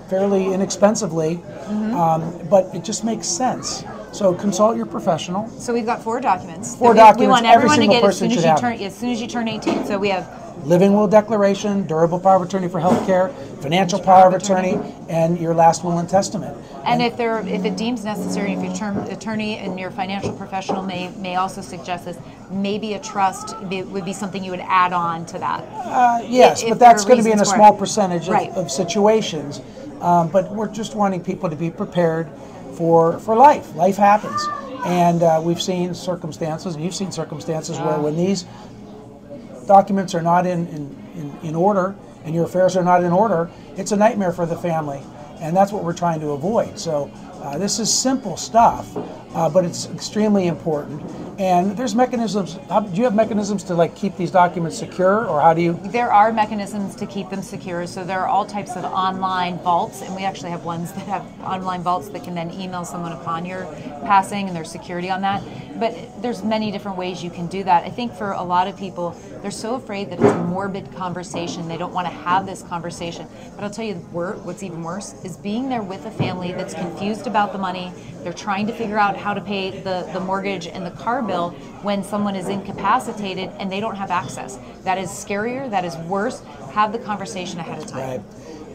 fairly 0.10 0.54
inexpensively, 0.54 1.42
um, 1.68 2.40
but 2.50 2.74
it 2.74 2.84
just 2.84 3.04
makes 3.04 3.28
sense. 3.28 3.84
So 4.12 4.34
consult 4.34 4.78
your 4.78 4.86
professional. 4.86 5.48
so 5.50 5.74
we've 5.74 5.86
got 5.86 6.02
four 6.02 6.20
documents. 6.20 6.76
Four 6.76 6.90
we, 6.90 6.94
we 6.94 7.00
documents, 7.00 7.30
want 7.30 7.46
every 7.46 7.70
everyone 7.70 7.78
to 7.78 7.82
single 7.82 8.02
get 8.02 8.10
as 8.10 8.18
soon 8.18 8.32
as 8.32 8.44
you 8.44 8.58
turn 8.58 8.74
as 8.82 8.96
soon 8.96 9.10
as 9.10 9.22
you 9.22 9.28
turn 9.28 9.48
18. 9.48 9.86
So 9.86 9.98
we 10.00 10.10
have 10.10 10.48
Living 10.66 10.94
will 10.94 11.08
declaration, 11.08 11.86
durable 11.88 12.20
power 12.20 12.38
of 12.38 12.42
attorney 12.42 12.68
for 12.68 12.80
health 12.80 13.06
care, 13.06 13.30
financial 13.62 14.00
power 14.00 14.28
of 14.28 14.34
attorney, 14.34 14.78
and 15.08 15.40
your 15.40 15.54
last 15.54 15.84
will 15.84 15.98
and 16.00 16.10
testament. 16.10 16.58
And 16.84 17.02
if 17.02 17.16
there, 17.16 17.40
if 17.48 17.64
it 17.64 17.78
deems 17.78 18.04
necessary, 18.04 18.54
if 18.54 18.64
your 18.64 18.76
term 18.76 18.98
attorney 18.98 19.58
and 19.58 19.80
your 19.80 19.92
financial 19.92 20.34
professional 20.34 20.84
may 20.84 21.10
may 21.18 21.36
also 21.36 21.62
suggest 21.62 22.06
this, 22.06 22.18
maybe 22.50 22.94
a 22.94 23.00
trust 23.00 23.58
would 23.62 24.04
be 24.04 24.14
something 24.14 24.44
you 24.44 24.52
would 24.52 24.66
add 24.68 24.94
on 24.94 25.26
to 25.28 25.40
that. 25.40 25.64
Uh, 25.72 26.20
yes, 26.26 26.64
if 26.64 26.70
but 26.70 26.80
there 26.80 26.90
that's 26.90 27.06
going 27.06 27.20
to 27.20 27.24
be 27.24 27.32
in 27.32 27.40
a 27.40 27.46
small 27.46 27.74
percentage 27.74 28.24
of, 28.24 28.30
Right. 28.30 28.50
of 28.52 28.72
situations. 28.72 29.62
Um, 30.02 30.30
but 30.30 30.52
we're 30.52 30.72
just 30.72 30.96
wanting 30.96 31.24
people 31.24 31.50
to 31.50 31.56
be 31.56 31.72
prepared 31.72 32.30
for 32.76 33.20
for 33.20 33.36
life. 33.36 33.74
Life 33.76 33.98
happens, 33.98 34.48
and 34.86 35.24
uh, 35.24 35.42
we've 35.44 35.62
seen 35.62 35.94
circumstances, 35.94 36.76
and 36.76 36.84
you've 36.84 36.96
seen 36.96 37.12
circumstances 37.12 37.80
where 37.80 38.00
when 38.00 38.16
these 38.16 38.46
documents 39.68 40.16
are 40.16 40.22
not 40.22 40.48
in, 40.48 40.68
in, 40.68 40.96
in, 41.16 41.50
in 41.50 41.56
order 41.56 41.96
and 42.24 42.34
your 42.34 42.46
affairs 42.46 42.76
are 42.76 42.84
not 42.84 43.04
in 43.04 43.12
order, 43.12 43.50
it's 43.76 43.92
a 43.92 43.96
nightmare 43.96 44.32
for 44.32 44.46
the 44.46 44.56
family. 44.56 45.02
And 45.40 45.56
that's 45.56 45.72
what 45.72 45.84
we're 45.84 45.94
trying 45.94 46.20
to 46.22 46.32
avoid. 46.32 46.80
So 46.80 47.12
uh, 47.42 47.58
this 47.58 47.80
is 47.80 47.94
simple 47.94 48.38
stuff, 48.38 48.96
uh, 49.38 49.48
but 49.48 49.64
it's 49.64 49.86
extremely 49.92 50.48
important. 50.48 51.00
And 51.40 51.78
there's 51.78 51.94
mechanisms. 51.94 52.56
Do 52.56 52.90
you 52.94 53.04
have 53.04 53.14
mechanisms 53.14 53.64
to 53.66 53.76
like 53.76 53.96
keep 53.96 54.18
these 54.18 54.32
documents 54.32 54.76
secure, 54.76 55.28
or 55.28 55.40
how 55.40 55.54
do 55.54 55.62
you? 55.62 55.80
There 55.86 56.12
are 56.12 56.34
mechanisms 56.34 56.96
to 56.96 57.06
keep 57.06 57.30
them 57.30 57.44
secure. 57.44 57.86
So 57.86 58.04
there 58.04 58.20
are 58.20 58.28
all 58.28 58.44
types 58.44 58.76
of 58.76 58.84
online 58.86 59.60
vaults, 59.60 60.02
and 60.02 60.16
we 60.16 60.24
actually 60.24 60.50
have 60.50 60.66
ones 60.66 60.92
that 60.94 61.06
have 61.06 61.24
online 61.42 61.84
vaults 61.84 62.10
that 62.10 62.24
can 62.24 62.34
then 62.34 62.52
email 62.52 62.84
someone 62.84 63.12
upon 63.12 63.46
your 63.46 63.66
passing, 64.02 64.48
and 64.48 64.56
there's 64.56 64.72
security 64.72 65.12
on 65.12 65.22
that. 65.22 65.44
But 65.80 65.94
there's 66.24 66.44
many 66.44 66.72
different 66.72 66.98
ways 66.98 67.24
you 67.24 67.30
can 67.30 67.46
do 67.46 67.64
that. 67.66 67.84
I 67.84 67.92
think 67.92 68.16
for 68.16 68.32
a 68.32 68.44
lot 68.44 68.68
of 68.68 68.76
people, 68.76 69.16
they're 69.44 69.52
so 69.52 69.76
afraid 69.76 70.10
that 70.10 70.20
it's 70.20 70.28
a 70.28 70.44
morbid 70.46 70.92
conversation. 70.96 71.68
They 71.68 71.78
don't 71.78 71.94
want 71.94 72.08
to 72.08 72.14
have 72.14 72.48
this 72.48 72.64
conversation. 72.64 73.28
But 73.54 73.64
I'll 73.64 73.70
tell 73.70 73.86
you, 73.86 73.94
what's 73.94 74.64
even 74.64 74.82
worse 74.82 75.14
is 75.24 75.38
being 75.38 75.70
there 75.70 75.84
with 75.84 76.08
a 76.08 76.12
family 76.12 76.52
that's 76.52 76.74
confused 76.74 77.28
about 77.28 77.52
the 77.52 77.60
money. 77.60 77.94
They're 78.24 78.34
trying 78.34 78.66
to 78.68 78.74
figure 78.74 78.98
out 78.98 79.16
how 79.16 79.27
to 79.34 79.42
pay 79.42 79.82
the, 79.82 80.10
the 80.14 80.20
mortgage 80.20 80.68
and 80.68 80.86
the 80.86 80.92
car 80.92 81.22
bill 81.22 81.52
when 81.82 82.04
someone 82.04 82.36
is 82.36 82.48
incapacitated 82.48 83.50
and 83.60 83.72
they 83.72 83.80
don't 83.80 83.96
have 83.96 84.12
access. 84.12 84.60
That 84.84 84.98
is 84.98 85.10
scarier, 85.10 85.70
that 85.70 85.86
is 85.86 85.96
worse. 85.98 86.42
Have 86.74 86.92
the 86.92 87.00
conversation 87.00 87.60
ahead 87.60 87.82
of 87.82 87.88
time. 87.88 88.10
Right. 88.10 88.22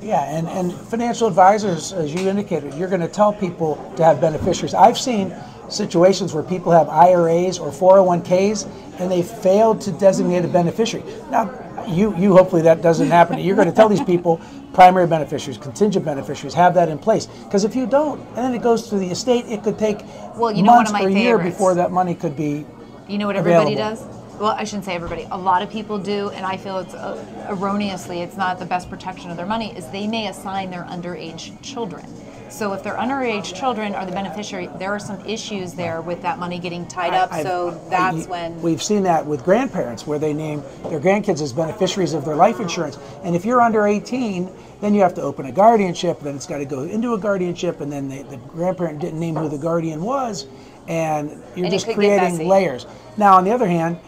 Yeah, 0.03 0.25
and, 0.37 0.49
and 0.49 0.73
financial 0.73 1.29
advisors, 1.29 1.93
as 1.93 2.13
you 2.13 2.29
indicated, 2.29 2.75
you're 2.75 2.89
going 2.89 3.03
to 3.03 3.09
tell 3.09 3.33
people 3.33 3.77
to 3.97 4.05
have 4.05 4.21
beneficiaries. 4.21 4.75
I've 4.75 4.99
seen 4.99 5.33
situations 5.69 6.35
where 6.35 6.43
people 6.43 6.73
have 6.73 6.89
IRAs 6.89 7.59
or 7.59 7.71
401ks 7.71 8.69
and 8.99 9.11
they 9.11 9.23
failed 9.23 9.81
to 9.83 9.93
designate 9.93 10.45
a 10.45 10.49
beneficiary. 10.49 11.05
Now, 11.31 11.47
you, 11.89 12.17
you 12.17 12.33
hopefully 12.33 12.63
that 12.63 12.83
doesn't 12.83 13.09
happen. 13.09 13.39
You're 13.39 13.57
going 13.57 13.69
to 13.69 13.75
tell 13.75 13.89
these 13.89 14.03
people 14.03 14.41
primary 14.73 15.07
beneficiaries, 15.07 15.59
contingent 15.59 16.05
beneficiaries, 16.05 16.55
have 16.55 16.75
that 16.75 16.89
in 16.89 16.99
place. 16.99 17.27
Because 17.27 17.65
if 17.65 17.77
you 17.77 17.87
don't, 17.87 18.21
and 18.29 18.39
then 18.39 18.55
it 18.55 18.63
goes 18.63 18.89
to 18.89 18.99
the 18.99 19.07
estate, 19.11 19.45
it 19.47 19.63
could 19.63 19.79
take 19.79 20.01
Well, 20.37 20.53
you 20.53 20.63
know 20.63 20.73
one 20.73 20.85
months 20.85 20.91
of 20.91 20.95
my 20.95 21.05
or 21.05 21.09
a 21.09 21.13
year 21.13 21.39
before 21.39 21.75
that 21.75 21.93
money 21.93 22.15
could 22.15 22.37
be. 22.37 22.65
You 23.09 23.19
know 23.19 23.27
what 23.27 23.37
everybody 23.37 23.75
Available. 23.75 24.07
does? 24.07 24.23
Well, 24.41 24.53
I 24.53 24.65
shouldn't 24.65 24.87
say 24.87 24.95
everybody. 24.95 25.29
A 25.31 25.39
lot 25.39 25.63
of 25.63 25.71
people 25.71 25.99
do, 25.99 26.31
and 26.31 26.45
I 26.45 26.57
feel 26.57 26.79
it's 26.79 26.95
uh, 26.95 27.47
erroneously, 27.49 28.23
it's 28.23 28.37
not 28.37 28.59
the 28.59 28.65
best 28.65 28.89
protection 28.89 29.31
of 29.31 29.37
their 29.37 29.47
money, 29.47 29.77
is 29.77 29.89
they 29.91 30.09
may 30.09 30.29
assign 30.29 30.71
their 30.71 30.85
underage 30.85 31.61
children. 31.63 32.07
So 32.53 32.75
if 32.75 32.83
they're 32.83 32.95
underage 32.97 33.55
children 33.55 33.95
are 33.95 34.05
the 34.05 34.13
beneficiary, 34.13 34.69
there 34.79 34.93
are 34.93 34.99
some 34.99 35.25
issues 35.25 35.73
there 35.73 36.03
with 36.03 36.21
that 36.23 36.39
money 36.39 36.59
getting 36.59 36.87
tied 36.87 37.15
up. 37.15 37.33
I've- 37.33 37.43
so 37.43 37.71
I- 37.71 37.91
that's 37.91 38.27
when. 38.29 38.61
we've 38.61 38.83
seen 38.83 39.03
that 39.05 39.27
with 39.27 39.43
grandparents 39.43 40.07
where 40.07 40.19
they 40.19 40.35
name 40.35 40.63
their 40.89 41.01
grandkids 41.01 41.41
as 41.41 41.53
beneficiaries 41.53 42.13
of 42.13 42.25
their 42.27 42.37
life 42.37 42.61
insurance. 42.61 42.99
And 43.25 43.35
if 43.35 43.45
you're 43.47 43.63
under 43.63 43.87
18, 43.87 44.51
then 44.83 44.95
you 44.95 45.01
have 45.01 45.15
to 45.15 45.23
open 45.23 45.47
a 45.47 45.53
guardianship. 45.53 46.21
Then 46.21 46.37
it's 46.37 46.47
got 46.47 46.59
to 46.59 46.65
go 46.67 46.83
into 46.83 47.15
a 47.15 47.19
guardianship, 47.19 47.81
and 47.81 47.91
then 47.91 48.09
they, 48.09 48.23
the 48.23 48.37
grandparent 48.37 48.99
didn't 48.99 49.19
name 49.19 49.35
who 49.37 49.49
the 49.49 49.59
guardian 49.59 50.03
was, 50.03 50.47
and 50.89 51.31
you're 51.57 51.67
And 51.67 51.73
just 51.73 51.89
creating 51.89 52.47
layers. 52.47 52.87
Now, 53.17 53.37
on 53.37 53.45
the 53.45 53.53
other 53.53 53.67
hand, 53.67 53.99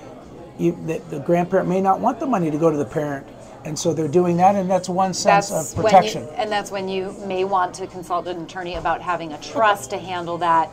you, 0.59 0.76
the, 0.87 1.00
the 1.11 1.20
grandparent 1.20 1.68
may 1.68 1.80
not 1.80 1.98
want 2.00 2.20
the 2.20 2.26
money 2.26 2.50
to 2.50 2.59
go 2.59 2.70
to 2.70 2.76
the 2.76 2.85
parent, 2.85 3.26
and 3.64 3.79
so 3.79 3.94
they're 3.94 4.09
doing 4.09 4.37
that, 4.37 4.55
and 4.55 4.70
that's 4.70 4.88
one 4.88 5.14
sense 5.14 5.48
that's 5.48 5.72
of 5.72 5.83
protection. 5.85 6.22
you, 6.24 6.29
and 6.31 6.50
that's 6.50 6.70
when 6.70 6.88
you 6.88 7.12
may 7.27 7.44
want 7.44 7.74
to 7.77 7.87
consult 7.87 8.27
an 8.27 8.42
attorney 8.42 8.74
about 8.74 9.00
having 9.00 9.33
a 9.33 9.38
trust 9.40 9.90
to 9.90 9.98
handle 9.98 10.38
that, 10.38 10.70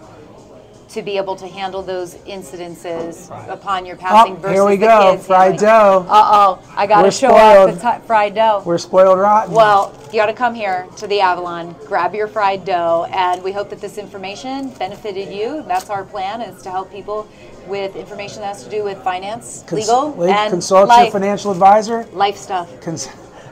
to 0.93 1.01
be 1.01 1.17
able 1.17 1.36
to 1.38 1.47
handle 1.47 1.82
those 1.82 2.15
incidences 2.27 3.30
upon 3.49 3.86
your 3.86 3.95
passing 3.95 4.34
Oh, 4.34 4.36
versus 4.36 4.56
here 4.58 4.65
we 4.65 4.75
the 4.75 4.88
go, 4.88 5.12
kids 5.13 5.25
fried 5.27 5.51
handling- 5.51 5.60
dough. 5.69 6.06
Uh 6.10 6.30
oh, 6.60 6.73
I 6.75 6.86
got 6.88 6.97
to 6.97 7.04
We're 7.08 7.12
show 7.12 7.34
off 7.34 7.73
the 7.80 7.91
t- 7.99 8.06
fried 8.08 8.36
dough. 8.36 8.62
We're 8.65 8.77
spoiled 8.77 9.17
rotten. 9.17 9.54
Well, 9.54 9.93
you 10.08 10.13
got 10.19 10.25
to 10.25 10.34
come 10.34 10.54
here 10.54 10.88
to 10.97 11.08
the 11.08 11.21
Avalon, 11.21 11.75
grab 11.88 12.13
your 12.13 12.27
fried 12.27 12.65
dough, 12.65 13.08
and 13.12 13.41
we 13.41 13.51
hope 13.54 13.69
that 13.69 13.80
this 13.80 13.97
information 13.97 14.69
benefited 14.71 15.34
you. 15.34 15.63
That's 15.67 15.89
our 15.89 16.04
plan 16.04 16.41
is 16.41 16.62
to 16.63 16.71
help 16.71 16.91
people 16.91 17.27
with 17.67 17.95
information 17.95 18.41
that 18.41 18.47
has 18.56 18.63
to 18.65 18.69
do 18.69 18.84
with 18.84 19.01
finance, 19.04 19.63
Cons- 19.67 19.88
legal, 19.88 20.12
wait, 20.12 20.32
and 20.32 20.51
consult 20.51 20.89
life, 20.89 21.04
your 21.06 21.12
financial 21.13 21.51
advisor. 21.51 22.04
life 22.12 22.36
stuff. 22.36 22.69
Cons- 22.82 23.08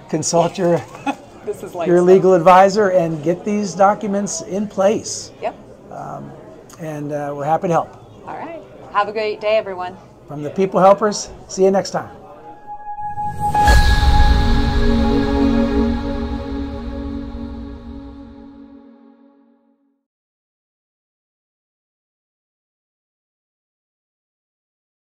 consult 0.10 0.58
your 0.58 0.82
This 1.45 1.63
is 1.63 1.73
your 1.73 1.86
stuff. 1.86 2.06
legal 2.06 2.34
advisor 2.34 2.89
and 2.89 3.23
get 3.23 3.45
these 3.45 3.73
documents 3.73 4.41
in 4.41 4.67
place. 4.67 5.32
Yep. 5.41 5.56
And 6.80 7.12
uh, 7.12 7.34
we're 7.36 7.46
happy 7.46 7.68
to 7.68 7.74
help. 7.74 7.94
All 8.26 8.38
right. 8.38 8.62
Have 8.92 9.08
a 9.08 9.12
great 9.12 9.42
day, 9.42 9.58
everyone. 9.58 9.98
From 10.28 10.44
the 10.44 10.50
People 10.50 10.80
Helpers, 10.80 11.30
see 11.48 11.63
you 11.63 11.72
next 11.72 11.92
time. 11.92 12.18